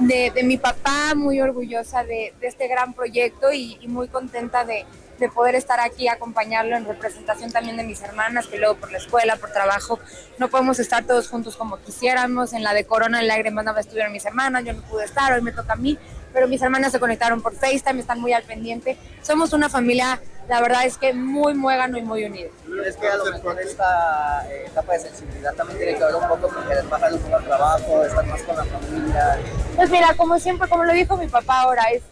de, 0.00 0.30
de 0.34 0.42
mi 0.42 0.58
papá, 0.58 1.14
muy 1.14 1.40
orgullosa 1.40 2.04
de, 2.04 2.34
de 2.38 2.46
este 2.46 2.68
gran 2.68 2.92
proyecto 2.92 3.50
y, 3.54 3.78
y 3.80 3.88
muy 3.88 4.08
contenta 4.08 4.66
de, 4.66 4.84
de 5.18 5.30
poder 5.30 5.54
estar 5.54 5.80
aquí, 5.80 6.08
acompañarlo 6.08 6.76
en 6.76 6.84
representación 6.84 7.50
también 7.50 7.78
de 7.78 7.84
mis 7.84 8.02
hermanas, 8.02 8.48
que 8.48 8.58
luego 8.58 8.74
por 8.76 8.92
la 8.92 8.98
escuela, 8.98 9.36
por 9.36 9.50
trabajo, 9.50 9.98
no 10.36 10.48
podemos 10.48 10.78
estar 10.78 11.06
todos 11.06 11.28
juntos 11.28 11.56
como 11.56 11.78
quisiéramos. 11.78 12.52
En 12.52 12.62
la 12.62 12.74
de 12.74 12.84
Corona 12.84 13.20
en 13.22 13.28
Lágrimas 13.28 13.64
Nava 13.64 13.80
estuvieron 13.80 14.12
mis 14.12 14.26
hermanas, 14.26 14.62
yo 14.62 14.74
no 14.74 14.82
pude 14.82 15.06
estar, 15.06 15.32
hoy 15.32 15.40
me 15.40 15.52
toca 15.52 15.72
a 15.72 15.76
mí, 15.76 15.98
pero 16.34 16.48
mis 16.48 16.60
hermanas 16.60 16.92
se 16.92 17.00
conectaron 17.00 17.40
por 17.40 17.54
FaceTime, 17.54 17.98
están 17.98 18.20
muy 18.20 18.34
al 18.34 18.42
pendiente. 18.42 18.98
Somos 19.22 19.54
una 19.54 19.70
familia, 19.70 20.20
la 20.48 20.60
verdad 20.60 20.84
es 20.84 20.96
que 20.96 21.12
muy 21.12 21.54
muégano 21.54 21.98
y 21.98 22.02
muy 22.02 22.24
unido. 22.24 22.50
Es 22.84 22.96
que 22.96 23.08
a 23.08 23.16
lo 23.16 23.24
mejor 23.26 23.60
esta 23.60 24.46
eh, 24.48 24.66
etapa 24.66 24.92
de 24.92 25.00
sensibilidad 25.00 25.54
también 25.54 25.78
tiene 25.78 25.98
que 25.98 26.04
ver 26.04 26.14
un 26.14 26.28
poco 26.28 26.48
porque 26.48 26.74
les 26.74 26.88
bajan 26.88 27.14
un 27.14 27.20
poco 27.20 27.38
el 27.38 27.44
trabajo, 27.44 28.04
estar 28.04 28.26
más 28.26 28.42
con 28.42 28.56
la 28.56 28.64
familia. 28.64 29.38
Pues 29.74 29.90
mira, 29.90 30.14
como 30.16 30.38
siempre, 30.38 30.68
como 30.68 30.84
lo 30.84 30.92
dijo 30.92 31.16
mi 31.16 31.28
papá 31.28 31.62
ahora, 31.62 31.84
es 31.92 32.02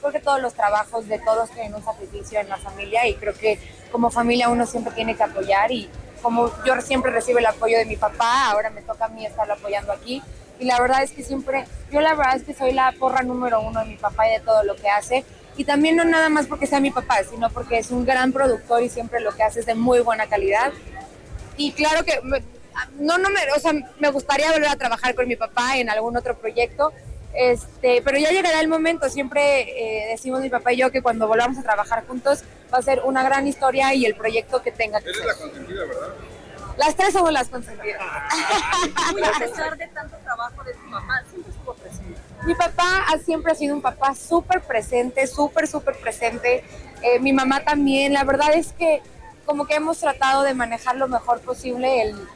creo 0.00 0.12
que 0.12 0.20
todos 0.20 0.42
los 0.42 0.52
trabajos 0.54 1.06
de 1.06 1.18
todos 1.20 1.48
tienen 1.50 1.74
un 1.74 1.84
sacrificio 1.84 2.40
en 2.40 2.48
la 2.48 2.56
familia 2.56 3.06
y 3.06 3.14
creo 3.14 3.34
que 3.34 3.58
como 3.92 4.10
familia 4.10 4.48
uno 4.48 4.66
siempre 4.66 4.92
tiene 4.92 5.16
que 5.16 5.22
apoyar 5.22 5.70
y 5.70 5.88
como 6.20 6.50
yo 6.64 6.80
siempre 6.80 7.12
recibo 7.12 7.38
el 7.38 7.46
apoyo 7.46 7.78
de 7.78 7.84
mi 7.84 7.96
papá, 7.96 8.50
ahora 8.50 8.70
me 8.70 8.82
toca 8.82 9.04
a 9.04 9.08
mí 9.08 9.24
estarlo 9.24 9.54
apoyando 9.54 9.92
aquí 9.92 10.20
y 10.58 10.64
la 10.64 10.80
verdad 10.80 11.02
es 11.02 11.12
que 11.12 11.22
siempre, 11.22 11.66
yo 11.90 12.00
la 12.00 12.14
verdad 12.14 12.36
es 12.36 12.42
que 12.42 12.52
soy 12.52 12.72
la 12.72 12.92
porra 12.98 13.22
número 13.22 13.60
uno 13.60 13.80
de 13.80 13.86
mi 13.86 13.96
papá 13.96 14.28
y 14.28 14.32
de 14.32 14.40
todo 14.40 14.64
lo 14.64 14.74
que 14.74 14.88
hace 14.88 15.24
y 15.56 15.64
también 15.64 15.96
no 15.96 16.04
nada 16.04 16.28
más 16.28 16.46
porque 16.46 16.66
sea 16.66 16.80
mi 16.80 16.90
papá, 16.90 17.18
sino 17.28 17.50
porque 17.50 17.78
es 17.78 17.90
un 17.90 18.04
gran 18.04 18.32
productor 18.32 18.82
y 18.82 18.88
siempre 18.88 19.20
lo 19.20 19.32
que 19.32 19.42
hace 19.42 19.60
es 19.60 19.66
de 19.66 19.74
muy 19.74 20.00
buena 20.00 20.26
calidad 20.26 20.72
y 21.56 21.72
claro 21.72 22.04
que 22.04 22.20
no, 22.98 23.18
no 23.18 23.30
me, 23.30 23.40
o 23.56 23.60
sea, 23.60 23.72
me 23.98 24.10
gustaría 24.10 24.50
volver 24.50 24.68
a 24.68 24.76
trabajar 24.76 25.14
con 25.14 25.28
mi 25.28 25.36
papá 25.36 25.76
en 25.76 25.90
algún 25.90 26.16
otro 26.16 26.36
proyecto, 26.36 26.92
este, 27.34 28.02
pero 28.02 28.18
ya 28.18 28.30
llegará 28.30 28.60
el 28.60 28.68
momento, 28.68 29.08
siempre 29.08 29.62
eh, 30.04 30.08
decimos 30.08 30.40
mi 30.40 30.50
papá 30.50 30.72
y 30.72 30.78
yo 30.78 30.90
que 30.90 31.02
cuando 31.02 31.26
volvamos 31.26 31.58
a 31.58 31.62
trabajar 31.62 32.06
juntos 32.06 32.44
va 32.72 32.78
a 32.78 32.82
ser 32.82 33.02
una 33.04 33.22
gran 33.22 33.46
historia 33.46 33.94
y 33.94 34.06
el 34.06 34.14
proyecto 34.14 34.62
que 34.62 34.72
tenga 34.72 35.00
que 35.00 35.10
Eres 35.10 35.18
ser. 35.18 35.26
la 35.26 35.34
consentida, 35.34 35.84
¿verdad? 35.84 36.08
Las 36.78 36.96
tres 36.96 37.12
somos 37.12 37.32
las 37.32 37.48
consentidas. 37.48 38.00
Muy 39.12 39.22
a 39.22 39.32
pesar 39.38 39.76
de 39.76 39.86
tanto 39.88 40.16
trabajo 40.24 40.64
de 40.64 40.72
tu 40.72 40.84
mamá, 40.88 41.22
siempre 41.28 41.52
estuvo 41.52 41.74
presente. 41.74 42.20
Mi 42.44 42.54
papá 42.54 43.06
siempre 43.24 43.52
ha 43.52 43.54
sido 43.54 43.74
un 43.74 43.82
papá 43.82 44.14
súper 44.14 44.62
presente, 44.62 45.26
súper, 45.26 45.68
súper 45.68 45.96
presente. 45.96 46.64
Eh, 47.02 47.20
mi 47.20 47.32
mamá 47.32 47.60
también. 47.60 48.12
La 48.12 48.24
verdad 48.24 48.52
es 48.54 48.72
que 48.72 49.00
como 49.46 49.66
que 49.66 49.74
hemos 49.74 49.98
tratado 49.98 50.42
de 50.42 50.54
manejar 50.54 50.96
lo 50.96 51.08
mejor 51.08 51.40
posible 51.40 52.02
el, 52.02 52.28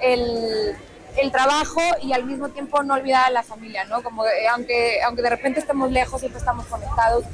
el, 0.00 0.76
el 1.16 1.32
trabajo 1.32 1.80
y 2.02 2.12
al 2.12 2.24
mismo 2.24 2.48
tiempo 2.50 2.82
no 2.82 2.94
olvidar 2.94 3.26
a 3.26 3.30
la 3.30 3.42
familia, 3.42 3.84
¿no? 3.84 4.02
Como 4.02 4.24
eh, 4.26 4.48
aunque, 4.52 5.02
aunque 5.02 5.22
de 5.22 5.30
repente 5.30 5.60
estemos 5.60 5.90
lejos, 5.90 6.20
siempre 6.20 6.38
estamos 6.38 6.66
conectados. 6.66 7.24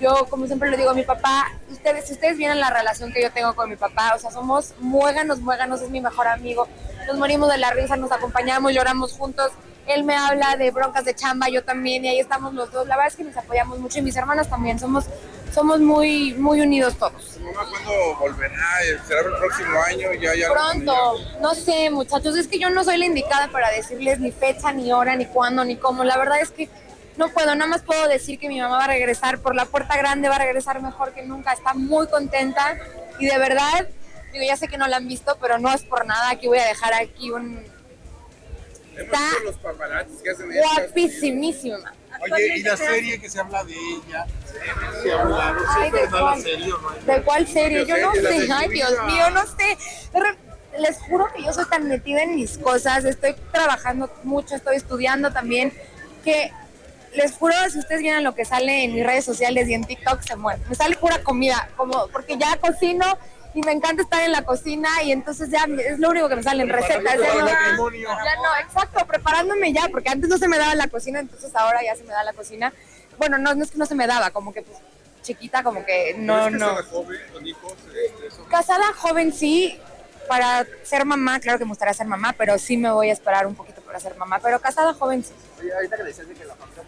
Yo, 0.00 0.26
como 0.28 0.46
siempre 0.46 0.70
le 0.70 0.76
digo 0.76 0.90
a 0.90 0.94
mi 0.94 1.04
papá, 1.04 1.52
ustedes, 1.70 2.06
si 2.06 2.14
ustedes 2.14 2.36
vieran 2.36 2.58
la 2.58 2.70
relación 2.70 3.12
que 3.12 3.22
yo 3.22 3.30
tengo 3.30 3.54
con 3.54 3.70
mi 3.70 3.76
papá, 3.76 4.14
o 4.16 4.18
sea, 4.18 4.30
somos 4.30 4.74
muéganos, 4.80 5.40
muéganos, 5.40 5.82
es 5.82 5.90
mi 5.90 6.00
mejor 6.00 6.26
amigo. 6.28 6.66
Nos 7.06 7.16
morimos 7.16 7.48
de 7.50 7.58
la 7.58 7.70
risa, 7.70 7.96
nos 7.96 8.10
acompañamos, 8.10 8.72
lloramos 8.72 9.12
juntos. 9.12 9.52
Él 9.86 10.04
me 10.04 10.16
habla 10.16 10.56
de 10.56 10.70
broncas 10.70 11.04
de 11.04 11.14
chamba, 11.14 11.48
yo 11.48 11.62
también, 11.62 12.04
y 12.04 12.08
ahí 12.08 12.20
estamos 12.20 12.54
los 12.54 12.70
dos. 12.72 12.86
La 12.86 12.96
verdad 12.96 13.12
es 13.12 13.16
que 13.16 13.24
nos 13.24 13.36
apoyamos 13.36 13.78
mucho 13.78 13.98
y 13.98 14.02
mis 14.02 14.16
hermanas 14.16 14.48
también. 14.48 14.78
Somos, 14.78 15.04
somos 15.52 15.80
muy, 15.80 16.34
muy 16.34 16.60
unidos 16.60 16.96
todos. 16.96 17.34
¿Tu 17.34 17.40
mamá 17.40 17.68
cuándo 17.68 18.16
volverá? 18.18 18.56
¿Será 19.06 19.20
el 19.20 19.36
próximo 19.36 19.82
año? 19.82 20.12
Ya, 20.14 20.34
ya 20.34 20.50
Pronto, 20.50 21.18
no 21.40 21.54
sé, 21.54 21.90
muchachos, 21.90 22.36
es 22.36 22.48
que 22.48 22.58
yo 22.58 22.70
no 22.70 22.82
soy 22.82 22.96
la 22.96 23.06
indicada 23.06 23.48
para 23.48 23.70
decirles 23.70 24.20
ni 24.20 24.32
fecha, 24.32 24.72
ni 24.72 24.92
hora, 24.92 25.16
ni 25.16 25.26
cuándo, 25.26 25.64
ni 25.64 25.76
cómo. 25.76 26.02
La 26.04 26.16
verdad 26.16 26.40
es 26.40 26.50
que 26.50 26.68
no 27.16 27.28
puedo, 27.28 27.54
nada 27.54 27.66
más 27.70 27.82
puedo 27.82 28.08
decir 28.08 28.38
que 28.38 28.48
mi 28.48 28.60
mamá 28.60 28.78
va 28.78 28.84
a 28.84 28.88
regresar 28.88 29.38
por 29.38 29.54
la 29.54 29.66
puerta 29.66 29.96
grande, 29.96 30.28
va 30.28 30.36
a 30.36 30.40
regresar 30.40 30.82
mejor 30.82 31.12
que 31.12 31.22
nunca, 31.22 31.52
está 31.52 31.74
muy 31.74 32.08
contenta 32.08 32.76
y 33.18 33.26
de 33.26 33.38
verdad, 33.38 33.86
digo, 34.32 34.44
ya 34.44 34.56
sé 34.56 34.66
que 34.66 34.78
no 34.78 34.88
la 34.88 34.96
han 34.96 35.06
visto, 35.06 35.36
pero 35.40 35.58
no 35.58 35.72
es 35.72 35.84
por 35.84 36.06
nada, 36.06 36.30
aquí 36.30 36.48
voy 36.48 36.58
a 36.58 36.66
dejar 36.66 36.92
aquí 36.94 37.30
un 37.30 37.64
Está 38.96 39.30
los 39.44 39.56
paparazzis 39.56 40.22
que 40.22 40.30
hacen 40.30 40.50
guapísimísima. 40.52 41.92
Oye, 42.32 42.58
y 42.58 42.62
la 42.62 42.76
serie 42.76 43.20
que 43.20 43.28
se 43.28 43.40
habla 43.40 43.64
de 43.64 43.74
ella, 43.74 44.26
se 45.02 45.12
ha 45.12 45.20
hablado, 45.20 45.60
¿sí 45.60 45.66
Ay, 45.78 45.86
es 45.88 45.92
¿de 45.92 46.00
la 46.02 46.20
cuál? 46.20 46.42
serie 46.42 46.72
o 46.72 46.78
no? 46.78 46.90
¿De 46.90 47.22
cuál 47.22 47.46
serie? 47.48 47.86
Yo 47.86 47.96
no 47.98 48.12
sé, 48.14 48.48
ay 48.52 48.68
Dios 48.68 48.92
mío, 49.06 49.30
no 49.30 49.42
sé. 49.46 49.78
Les 50.78 50.98
juro 50.98 51.28
que 51.34 51.42
yo 51.42 51.52
soy 51.52 51.66
tan 51.66 51.88
metida 51.88 52.22
en 52.22 52.36
mis 52.36 52.58
cosas, 52.58 53.04
estoy 53.04 53.34
trabajando 53.52 54.10
mucho, 54.24 54.54
estoy 54.56 54.76
estudiando 54.76 55.32
también, 55.32 55.72
que 56.24 56.52
les 57.14 57.32
juro, 57.32 57.54
si 57.70 57.78
ustedes 57.78 58.00
vieran 58.00 58.24
lo 58.24 58.34
que 58.34 58.44
sale 58.44 58.84
en 58.84 58.94
mis 58.94 59.06
redes 59.06 59.24
sociales 59.24 59.68
y 59.68 59.74
en 59.74 59.84
TikTok, 59.84 60.20
se 60.22 60.34
mueren. 60.36 60.62
Me 60.68 60.74
sale 60.74 60.96
pura 60.96 61.22
comida, 61.22 61.68
como 61.76 62.08
porque 62.08 62.36
ya 62.36 62.56
cocino 62.56 63.18
y 63.54 63.60
me 63.62 63.70
encanta 63.70 64.02
estar 64.02 64.20
en 64.24 64.32
la 64.32 64.42
cocina 64.42 64.88
y 65.04 65.12
entonces 65.12 65.48
ya 65.48 65.64
es 65.78 66.00
lo 66.00 66.10
único 66.10 66.28
que 66.28 66.34
me 66.36 66.42
salen 66.42 66.68
recetas. 66.68 67.14
Ya 67.20 67.34
no, 67.34 67.48
ya 67.48 68.36
no, 68.36 68.53
preparándome 69.24 69.72
ya, 69.72 69.88
porque 69.90 70.10
antes 70.10 70.28
no 70.28 70.36
se 70.36 70.48
me 70.48 70.58
daba 70.58 70.74
la 70.74 70.88
cocina, 70.88 71.18
entonces 71.18 71.50
ahora 71.54 71.82
ya 71.82 71.96
se 71.96 72.04
me 72.04 72.12
da 72.12 72.22
la 72.22 72.34
cocina. 72.34 72.72
Bueno, 73.16 73.38
no, 73.38 73.54
no 73.54 73.64
es 73.64 73.70
que 73.70 73.78
no 73.78 73.86
se 73.86 73.94
me 73.94 74.06
daba, 74.06 74.30
como 74.30 74.52
que 74.52 74.62
pues 74.62 74.76
chiquita, 75.22 75.62
como 75.62 75.84
que 75.84 76.14
no, 76.18 76.48
¿Eres 76.48 76.60
no. 76.60 76.66
casada 76.68 76.82
joven, 76.90 77.20
con 77.32 77.46
hijos? 77.46 77.72
Este, 78.04 78.26
eso? 78.26 78.44
Casada 78.44 78.92
joven 78.92 79.32
sí, 79.32 79.78
para 80.28 80.66
ser 80.82 81.06
mamá, 81.06 81.40
claro 81.40 81.58
que 81.58 81.64
me 81.64 81.70
gustaría 81.70 81.94
ser 81.94 82.06
mamá, 82.06 82.34
pero 82.36 82.58
sí 82.58 82.76
me 82.76 82.90
voy 82.90 83.08
a 83.08 83.12
esperar 83.14 83.46
un 83.46 83.54
poquito 83.54 83.80
para 83.80 83.98
ser 83.98 84.14
mamá, 84.16 84.40
pero 84.42 84.60
casada 84.60 84.92
joven 84.92 85.24
sí. 85.24 85.32
Oye, 85.58 85.72
ahorita 85.72 85.96
que 85.96 86.02
decías 86.02 86.28
de 86.28 86.34
que 86.34 86.44
la 86.44 86.54
familia 86.54 86.82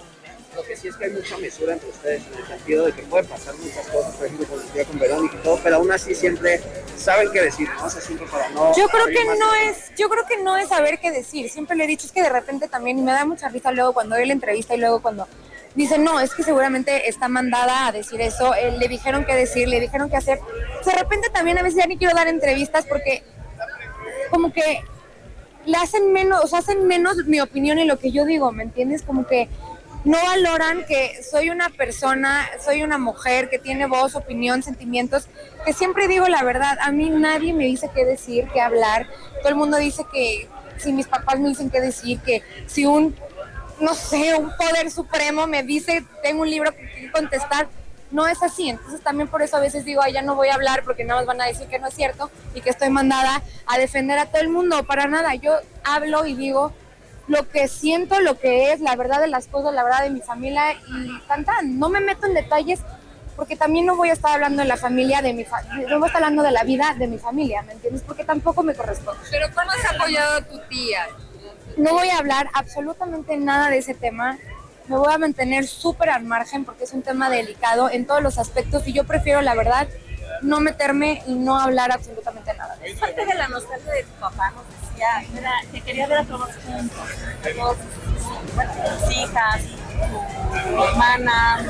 lo 0.56 0.62
que 0.62 0.76
sí 0.76 0.88
es 0.88 0.96
que 0.96 1.04
hay 1.04 1.10
mucha 1.10 1.36
mesura 1.36 1.74
entre 1.74 1.88
ustedes 1.90 2.22
en 2.32 2.38
el 2.38 2.46
sentido 2.46 2.86
de 2.86 2.92
que 2.92 3.02
pueden 3.02 3.26
pasar 3.26 3.54
muchas 3.56 3.86
cosas, 3.88 4.14
por 4.14 4.26
ejemplo, 4.26 4.46
con 4.46 4.60
el 4.60 4.86
con 4.86 4.98
Verónica 4.98 5.36
y 5.38 5.42
todo, 5.42 5.60
pero 5.62 5.76
aún 5.76 5.92
así 5.92 6.14
siempre 6.14 6.60
saben 6.96 7.30
qué 7.30 7.42
decir, 7.42 7.68
¿no? 7.78 7.84
O 7.84 7.90
sea, 7.90 8.00
siempre 8.00 8.26
para 8.26 8.48
no... 8.50 8.74
Yo 8.74 8.88
creo 8.88 9.06
que 9.06 9.24
no 9.38 9.54
es, 9.54 9.94
yo 9.96 10.08
creo 10.08 10.24
que 10.26 10.42
no 10.42 10.56
es 10.56 10.68
saber 10.68 10.98
qué 10.98 11.10
decir. 11.10 11.50
Siempre 11.50 11.76
le 11.76 11.84
he 11.84 11.86
dicho 11.86 12.06
es 12.06 12.12
que 12.12 12.22
de 12.22 12.30
repente 12.30 12.68
también 12.68 12.98
y 12.98 13.02
me 13.02 13.12
da 13.12 13.24
mucha 13.24 13.48
risa 13.48 13.70
luego 13.70 13.92
cuando 13.92 14.16
doy 14.16 14.26
la 14.26 14.32
entrevista 14.32 14.74
y 14.74 14.78
luego 14.78 15.02
cuando 15.02 15.28
dice 15.74 15.98
no, 15.98 16.20
es 16.20 16.34
que 16.34 16.42
seguramente 16.42 17.08
está 17.08 17.28
mandada 17.28 17.86
a 17.86 17.92
decir 17.92 18.20
eso. 18.22 18.54
eh, 18.54 18.76
le 18.78 18.88
dijeron 18.88 19.26
qué 19.26 19.34
decir, 19.34 19.68
le 19.68 19.78
dijeron 19.78 20.08
qué 20.08 20.16
hacer. 20.16 20.40
De 20.84 20.92
repente 20.92 21.28
también 21.30 21.58
a 21.58 21.62
veces 21.62 21.78
ya 21.78 21.86
ni 21.86 21.98
quiero 21.98 22.14
dar 22.14 22.28
entrevistas 22.28 22.86
porque 22.86 23.22
como 24.30 24.52
que 24.52 24.82
le 25.66 25.76
hacen 25.76 26.12
menos, 26.12 26.42
o 26.44 26.46
sea, 26.46 26.60
hacen 26.60 26.86
menos 26.86 27.16
mi 27.26 27.40
opinión 27.40 27.78
y 27.78 27.84
lo 27.84 27.98
que 27.98 28.12
yo 28.12 28.24
digo, 28.24 28.52
¿me 28.52 28.62
entiendes? 28.62 29.02
Como 29.02 29.26
que 29.26 29.48
no 30.06 30.24
valoran 30.24 30.84
que 30.86 31.20
soy 31.28 31.50
una 31.50 31.68
persona, 31.68 32.48
soy 32.64 32.84
una 32.84 32.96
mujer 32.96 33.50
que 33.50 33.58
tiene 33.58 33.86
voz, 33.86 34.14
opinión, 34.14 34.62
sentimientos, 34.62 35.26
que 35.64 35.72
siempre 35.72 36.06
digo 36.06 36.28
la 36.28 36.44
verdad. 36.44 36.78
A 36.80 36.92
mí 36.92 37.10
nadie 37.10 37.52
me 37.52 37.64
dice 37.64 37.90
qué 37.92 38.04
decir, 38.04 38.46
qué 38.54 38.60
hablar. 38.60 39.08
Todo 39.40 39.48
el 39.48 39.56
mundo 39.56 39.78
dice 39.78 40.04
que 40.12 40.48
si 40.78 40.92
mis 40.92 41.08
papás 41.08 41.40
me 41.40 41.48
dicen 41.48 41.70
qué 41.70 41.80
decir, 41.80 42.20
que 42.20 42.44
si 42.68 42.86
un, 42.86 43.16
no 43.80 43.94
sé, 43.94 44.36
un 44.36 44.52
poder 44.56 44.92
supremo 44.92 45.48
me 45.48 45.64
dice, 45.64 46.04
tengo 46.22 46.42
un 46.42 46.50
libro 46.50 46.70
que 46.70 47.10
contestar, 47.10 47.66
no 48.12 48.28
es 48.28 48.40
así. 48.44 48.68
Entonces 48.68 49.00
también 49.00 49.28
por 49.28 49.42
eso 49.42 49.56
a 49.56 49.60
veces 49.60 49.84
digo, 49.84 50.02
ay, 50.02 50.12
ya 50.12 50.22
no 50.22 50.36
voy 50.36 50.50
a 50.50 50.54
hablar 50.54 50.84
porque 50.84 51.02
nada 51.02 51.18
más 51.18 51.26
van 51.26 51.40
a 51.40 51.46
decir 51.46 51.66
que 51.66 51.80
no 51.80 51.88
es 51.88 51.94
cierto 51.94 52.30
y 52.54 52.60
que 52.60 52.70
estoy 52.70 52.90
mandada 52.90 53.42
a 53.66 53.76
defender 53.76 54.20
a 54.20 54.26
todo 54.26 54.40
el 54.40 54.50
mundo. 54.50 54.84
Para 54.84 55.08
nada, 55.08 55.34
yo 55.34 55.58
hablo 55.82 56.26
y 56.26 56.36
digo 56.36 56.72
lo 57.28 57.48
que 57.48 57.68
siento, 57.68 58.20
lo 58.20 58.38
que 58.38 58.72
es, 58.72 58.80
la 58.80 58.94
verdad 58.96 59.20
de 59.20 59.26
las 59.26 59.48
cosas, 59.48 59.74
la 59.74 59.82
verdad 59.82 60.02
de 60.02 60.10
mi 60.10 60.20
familia 60.20 60.72
y 60.72 61.20
tan 61.26 61.44
tan. 61.44 61.78
No 61.78 61.88
me 61.88 62.00
meto 62.00 62.26
en 62.26 62.34
detalles 62.34 62.80
porque 63.36 63.56
también 63.56 63.84
no 63.84 63.96
voy 63.96 64.08
a 64.08 64.14
estar 64.14 64.32
hablando 64.32 64.62
de 64.62 64.68
la 64.68 64.76
familia 64.76 65.20
de 65.20 65.34
mi 65.34 65.44
familia, 65.44 65.88
no 65.88 65.98
voy 65.98 66.06
a 66.06 66.08
estar 66.08 66.22
hablando 66.22 66.42
de 66.42 66.52
la 66.52 66.64
vida 66.64 66.94
de 66.98 67.06
mi 67.06 67.18
familia, 67.18 67.62
¿me 67.62 67.72
entiendes? 67.72 68.02
Porque 68.02 68.24
tampoco 68.24 68.62
me 68.62 68.74
corresponde. 68.74 69.20
Pero 69.30 69.48
¿cómo 69.54 69.70
has 69.70 69.94
apoyado 69.94 70.38
a 70.38 70.42
tu 70.42 70.58
tía? 70.68 71.06
No 71.76 71.92
voy 71.92 72.08
a 72.08 72.18
hablar 72.18 72.48
absolutamente 72.54 73.36
nada 73.36 73.68
de 73.68 73.78
ese 73.78 73.92
tema. 73.92 74.38
Me 74.88 74.96
voy 74.96 75.12
a 75.12 75.18
mantener 75.18 75.66
súper 75.66 76.10
al 76.10 76.24
margen 76.24 76.64
porque 76.64 76.84
es 76.84 76.92
un 76.94 77.02
tema 77.02 77.28
delicado 77.28 77.90
en 77.90 78.06
todos 78.06 78.22
los 78.22 78.38
aspectos 78.38 78.86
y 78.86 78.94
yo 78.94 79.04
prefiero, 79.04 79.42
la 79.42 79.54
verdad, 79.54 79.86
no 80.40 80.60
meterme 80.60 81.22
y 81.26 81.34
no 81.34 81.58
hablar 81.58 81.92
absolutamente. 81.92 82.25
Parte 82.94 83.26
de 83.26 83.34
la 83.34 83.48
nostalgia 83.48 83.92
de 83.92 84.02
tu 84.04 84.12
papá 84.20 84.52
nos 84.52 84.64
decía 84.68 85.24
era 85.36 85.52
que 85.72 85.80
quería 85.80 86.06
ver 86.06 86.18
a 86.18 86.24
todos 86.24 86.50
juntos, 86.64 87.76
bueno, 88.54 88.72
hijas, 89.10 89.62
tu 90.68 90.84
hermana. 90.84 91.66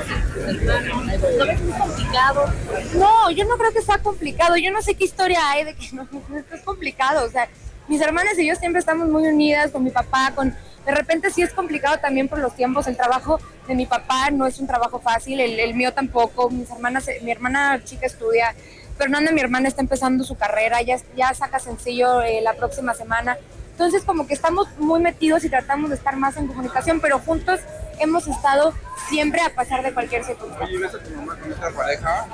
¿Lo 1.39 1.47
ves 1.47 1.61
muy 1.61 1.73
complicado? 1.73 2.53
No, 2.95 3.31
yo 3.31 3.45
no 3.47 3.57
creo 3.57 3.73
que 3.73 3.83
sea 3.83 3.99
complicado. 3.99 4.57
Yo 4.57 4.71
no 4.71 4.83
sé 4.83 4.95
qué 4.95 5.05
historia 5.05 5.41
hay 5.51 5.65
de 5.65 5.75
que 5.75 5.89
no, 5.93 6.07
es 6.53 6.61
complicado. 6.63 7.25
O 7.25 7.31
sea, 7.31 7.49
mis 7.89 8.01
hermanas 8.01 8.39
y 8.39 8.47
yo 8.47 8.55
siempre 8.55 8.81
estamos 8.81 9.09
muy 9.09 9.27
unidas 9.27 9.71
con 9.71 9.83
mi 9.83 9.91
papá, 9.91 10.33
con 10.35 10.55
de 10.85 10.95
repente 10.95 11.31
sí 11.31 11.43
es 11.43 11.53
complicado 11.53 11.99
también 11.99 12.29
por 12.29 12.39
los 12.39 12.55
tiempos, 12.55 12.87
el 12.87 12.97
trabajo 12.97 13.41
de 13.67 13.75
mi 13.75 13.87
papá 13.87 14.31
no 14.31 14.47
es 14.47 14.61
un 14.61 14.69
trabajo 14.69 15.01
fácil, 15.01 15.41
el, 15.41 15.59
el 15.59 15.75
mío 15.75 15.93
tampoco, 15.93 16.49
mis 16.49 16.71
hermanas, 16.71 17.07
mi 17.23 17.33
hermana 17.33 17.83
chica 17.83 18.07
estudia, 18.07 18.55
Fernanda, 18.97 19.33
mi 19.33 19.41
hermana, 19.41 19.69
está 19.69 19.83
empezando 19.83 20.25
su 20.25 20.37
carrera, 20.37 20.81
ya, 20.83 20.97
ya 21.17 21.35
saca 21.35 21.59
sencillo 21.59 22.23
eh, 22.23 22.41
la 22.43 22.55
próxima 22.55 22.95
semana. 22.95 23.37
Entonces, 23.73 24.05
como 24.05 24.27
que 24.27 24.35
estamos 24.35 24.69
muy 24.79 25.01
metidos 25.01 25.45
y 25.45 25.51
tratamos 25.51 25.91
de 25.91 25.97
estar 25.97 26.17
más 26.17 26.37
en 26.37 26.47
comunicación, 26.47 27.01
pero 27.01 27.19
juntos 27.19 27.61
hemos 27.99 28.27
estado 28.27 28.73
siempre 29.09 29.43
a 29.43 29.55
pasar 29.55 29.83
de 29.83 29.93
cualquier 29.93 30.25
circunstancia. 30.25 30.67
Oye, 30.67 30.79
¿ves 30.79 30.95
a 30.95 30.99
tu 30.99 31.11
mamá 31.11 31.37
con 31.37 31.53
otra 31.53 31.71
pareja? 31.71 32.27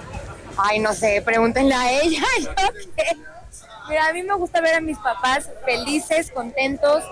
Ay, 0.57 0.79
no 0.79 0.93
sé, 0.93 1.21
pregúntenle 1.25 1.75
a 1.75 2.01
ella. 2.01 2.23
¿yo 2.41 2.55
qué? 2.97 3.17
Mira, 3.89 4.07
a 4.07 4.13
mí 4.13 4.23
me 4.23 4.35
gusta 4.35 4.61
ver 4.61 4.77
a 4.77 4.81
mis 4.81 4.99
papás 4.99 5.51
felices, 5.65 6.31
contentos, 6.31 7.03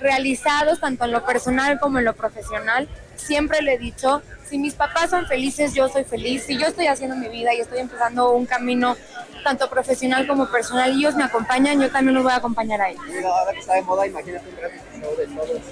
realizados, 0.00 0.80
tanto 0.80 1.04
en 1.04 1.12
lo 1.12 1.24
personal 1.24 1.78
como 1.80 1.98
en 1.98 2.04
lo 2.04 2.14
profesional. 2.14 2.88
Siempre 3.16 3.62
le 3.62 3.74
he 3.74 3.78
dicho, 3.78 4.22
si 4.48 4.58
mis 4.58 4.74
papás 4.74 5.10
son 5.10 5.26
felices, 5.26 5.74
yo 5.74 5.88
soy 5.88 6.04
feliz. 6.04 6.44
Si 6.44 6.58
yo 6.58 6.66
estoy 6.66 6.86
haciendo 6.86 7.16
mi 7.16 7.28
vida 7.28 7.54
y 7.54 7.60
estoy 7.60 7.80
empezando 7.80 8.32
un 8.32 8.46
camino 8.46 8.96
tanto 9.42 9.70
profesional 9.70 10.26
como 10.26 10.50
personal 10.50 10.92
y 10.92 10.98
ellos 11.00 11.14
me 11.14 11.24
acompañan, 11.24 11.80
yo 11.80 11.90
también 11.90 12.14
los 12.14 12.24
voy 12.24 12.32
a 12.32 12.36
acompañar 12.36 12.80
a 12.80 12.90
ellos. 12.90 13.02
Mira, 13.06 13.28
ahora 13.28 13.52
que 13.52 13.60
está 13.60 13.74
de 13.74 13.82
moda, 13.82 14.06
imagínate 14.06 14.48
un 14.48 14.56
reality 14.56 15.00
show 15.00 15.16
de 15.16 15.26
todos. 15.26 15.62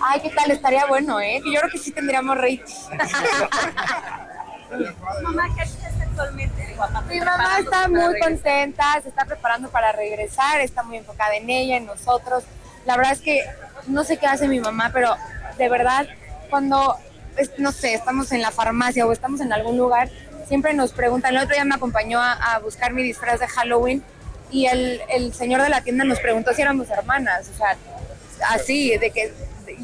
Ay, 0.00 0.20
¿qué 0.20 0.30
tal? 0.30 0.50
Estaría 0.50 0.86
bueno, 0.86 1.20
¿eh? 1.20 1.40
Que 1.42 1.52
yo 1.52 1.60
creo 1.60 1.70
que 1.70 1.78
sí 1.78 1.92
tendríamos 1.92 2.36
rating. 2.36 2.60
Mamá, 5.22 5.48
¿qué 5.54 5.62
haces 5.62 6.00
actualmente? 6.00 6.66
Digo, 6.66 6.82
aparte 6.82 7.14
Mi 7.14 7.20
mamá 7.20 7.58
está 7.58 7.88
muy 7.88 8.18
contenta, 8.18 9.00
se 9.02 9.08
está 9.10 9.24
preparando 9.24 9.68
para 9.70 9.92
regresar, 9.92 10.60
está 10.60 10.82
muy 10.82 10.96
enfocada 10.96 11.36
en 11.36 11.48
ella, 11.50 11.76
en 11.76 11.86
nosotros. 11.86 12.44
La 12.84 12.96
verdad 12.96 13.12
es 13.12 13.20
que 13.20 13.44
no 13.86 14.04
sé 14.04 14.16
qué 14.16 14.26
hace 14.26 14.48
mi 14.48 14.60
mamá, 14.60 14.90
pero 14.92 15.16
de 15.58 15.68
verdad, 15.68 16.06
cuando, 16.50 16.96
no 17.58 17.72
sé, 17.72 17.94
estamos 17.94 18.32
en 18.32 18.42
la 18.42 18.50
farmacia 18.50 19.06
o 19.06 19.12
estamos 19.12 19.40
en 19.40 19.52
algún 19.52 19.76
lugar, 19.76 20.10
siempre 20.46 20.74
nos 20.74 20.92
preguntan. 20.92 21.34
El 21.34 21.42
otro 21.42 21.54
día 21.54 21.64
me 21.64 21.74
acompañó 21.74 22.20
a, 22.20 22.58
buscar 22.62 22.92
mi 22.92 23.02
disfraz 23.02 23.40
de 23.40 23.48
Halloween 23.48 24.02
y 24.50 24.66
el, 24.66 25.00
el 25.08 25.32
señor 25.32 25.62
de 25.62 25.70
la 25.70 25.80
tienda 25.80 26.04
nos 26.04 26.20
preguntó 26.20 26.52
si 26.52 26.62
éramos 26.62 26.90
hermanas, 26.90 27.48
o 27.48 27.56
sea, 27.56 27.76
así, 28.50 28.96
de 28.98 29.10
que 29.10 29.32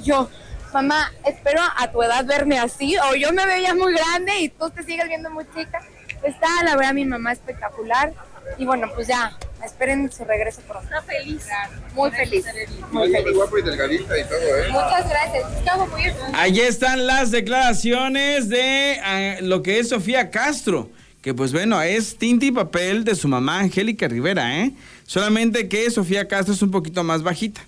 yo, 0.03 0.29
mamá, 0.73 1.13
espero 1.25 1.63
a 1.77 1.91
tu 1.91 2.03
edad 2.03 2.25
verme 2.25 2.59
así, 2.59 2.97
o 2.99 3.15
yo 3.15 3.33
me 3.33 3.47
veía 3.47 3.75
muy 3.75 3.95
grande 3.95 4.39
y 4.41 4.49
tú 4.49 4.71
te 4.71 4.83
sigues 4.83 5.09
viendo 5.09 5.31
muy 5.31 5.47
chica. 5.55 5.81
Está, 6.23 6.49
la 6.65 6.77
verdad, 6.77 6.93
mi 6.95 7.05
mamá 7.05 7.33
espectacular. 7.33 8.13
Y 8.57 8.65
bueno, 8.65 8.89
pues 8.95 9.07
ya, 9.07 9.37
esperen 9.65 10.11
su 10.11 10.25
regreso 10.25 10.61
pronto. 10.63 10.85
Está 10.85 11.03
feliz. 11.03 11.47
Muy 11.95 12.11
feliz. 12.11 12.45
Muy 12.91 13.11
feliz. 13.11 13.35
guapo 13.35 13.59
y 13.59 13.63
delgadita 13.63 14.19
y 14.19 14.25
todo, 14.25 14.59
¿eh? 14.59 14.69
Muchas 14.71 15.09
gracias. 15.09 15.53
Estaba 15.59 15.87
muy 15.87 16.03
Allí 16.35 16.61
están 16.61 17.07
las 17.07 17.31
declaraciones 17.31 18.49
de 18.49 19.01
ah, 19.03 19.37
lo 19.43 19.63
que 19.63 19.79
es 19.79 19.89
Sofía 19.89 20.31
Castro, 20.31 20.91
que 21.23 21.35
pues 21.35 21.53
bueno, 21.53 21.81
es 21.83 22.17
tinta 22.17 22.47
y 22.47 22.53
papel 22.53 23.05
de 23.05 23.15
su 23.15 23.29
mamá 23.29 23.61
Angélica 23.61 24.09
Rivera, 24.09 24.63
¿eh? 24.63 24.73
Solamente 25.07 25.69
que 25.69 25.91
Sofía 25.91 26.29
Castro 26.29 26.55
es 26.55 26.63
un 26.63 26.71
poquito 26.71 27.03
más 27.03 27.23
bajita, 27.23 27.61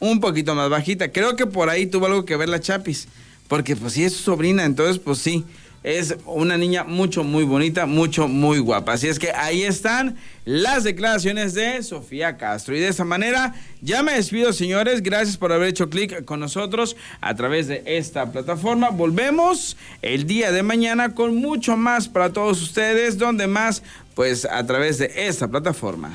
un 0.00 0.20
poquito 0.20 0.54
más 0.54 0.70
bajita. 0.70 1.10
Creo 1.10 1.36
que 1.36 1.46
por 1.46 1.68
ahí 1.68 1.86
tuvo 1.86 2.06
algo 2.06 2.24
que 2.24 2.36
ver 2.36 2.48
la 2.48 2.60
Chapis, 2.60 3.08
porque 3.48 3.76
pues 3.76 3.94
sí 3.94 4.04
es 4.04 4.14
su 4.14 4.22
sobrina, 4.22 4.64
entonces 4.64 4.98
pues 4.98 5.18
sí. 5.18 5.44
Es 5.84 6.16
una 6.26 6.56
niña 6.58 6.84
mucho, 6.84 7.22
muy 7.22 7.44
bonita, 7.44 7.86
mucho, 7.86 8.26
muy 8.26 8.58
guapa. 8.58 8.94
Así 8.94 9.06
es 9.06 9.18
que 9.18 9.30
ahí 9.30 9.62
están 9.62 10.16
las 10.44 10.82
declaraciones 10.82 11.54
de 11.54 11.82
Sofía 11.82 12.36
Castro. 12.36 12.76
Y 12.76 12.80
de 12.80 12.88
esa 12.88 13.04
manera 13.04 13.54
ya 13.80 14.02
me 14.02 14.14
despido, 14.14 14.52
señores. 14.52 15.02
Gracias 15.02 15.36
por 15.36 15.52
haber 15.52 15.68
hecho 15.68 15.88
clic 15.88 16.24
con 16.24 16.40
nosotros 16.40 16.96
a 17.20 17.34
través 17.34 17.68
de 17.68 17.82
esta 17.86 18.32
plataforma. 18.32 18.90
Volvemos 18.90 19.76
el 20.02 20.26
día 20.26 20.50
de 20.50 20.62
mañana 20.62 21.14
con 21.14 21.36
mucho 21.36 21.76
más 21.76 22.08
para 22.08 22.32
todos 22.32 22.60
ustedes, 22.60 23.16
donde 23.16 23.46
más, 23.46 23.82
pues 24.14 24.44
a 24.44 24.66
través 24.66 24.98
de 24.98 25.12
esta 25.14 25.48
plataforma. 25.48 26.10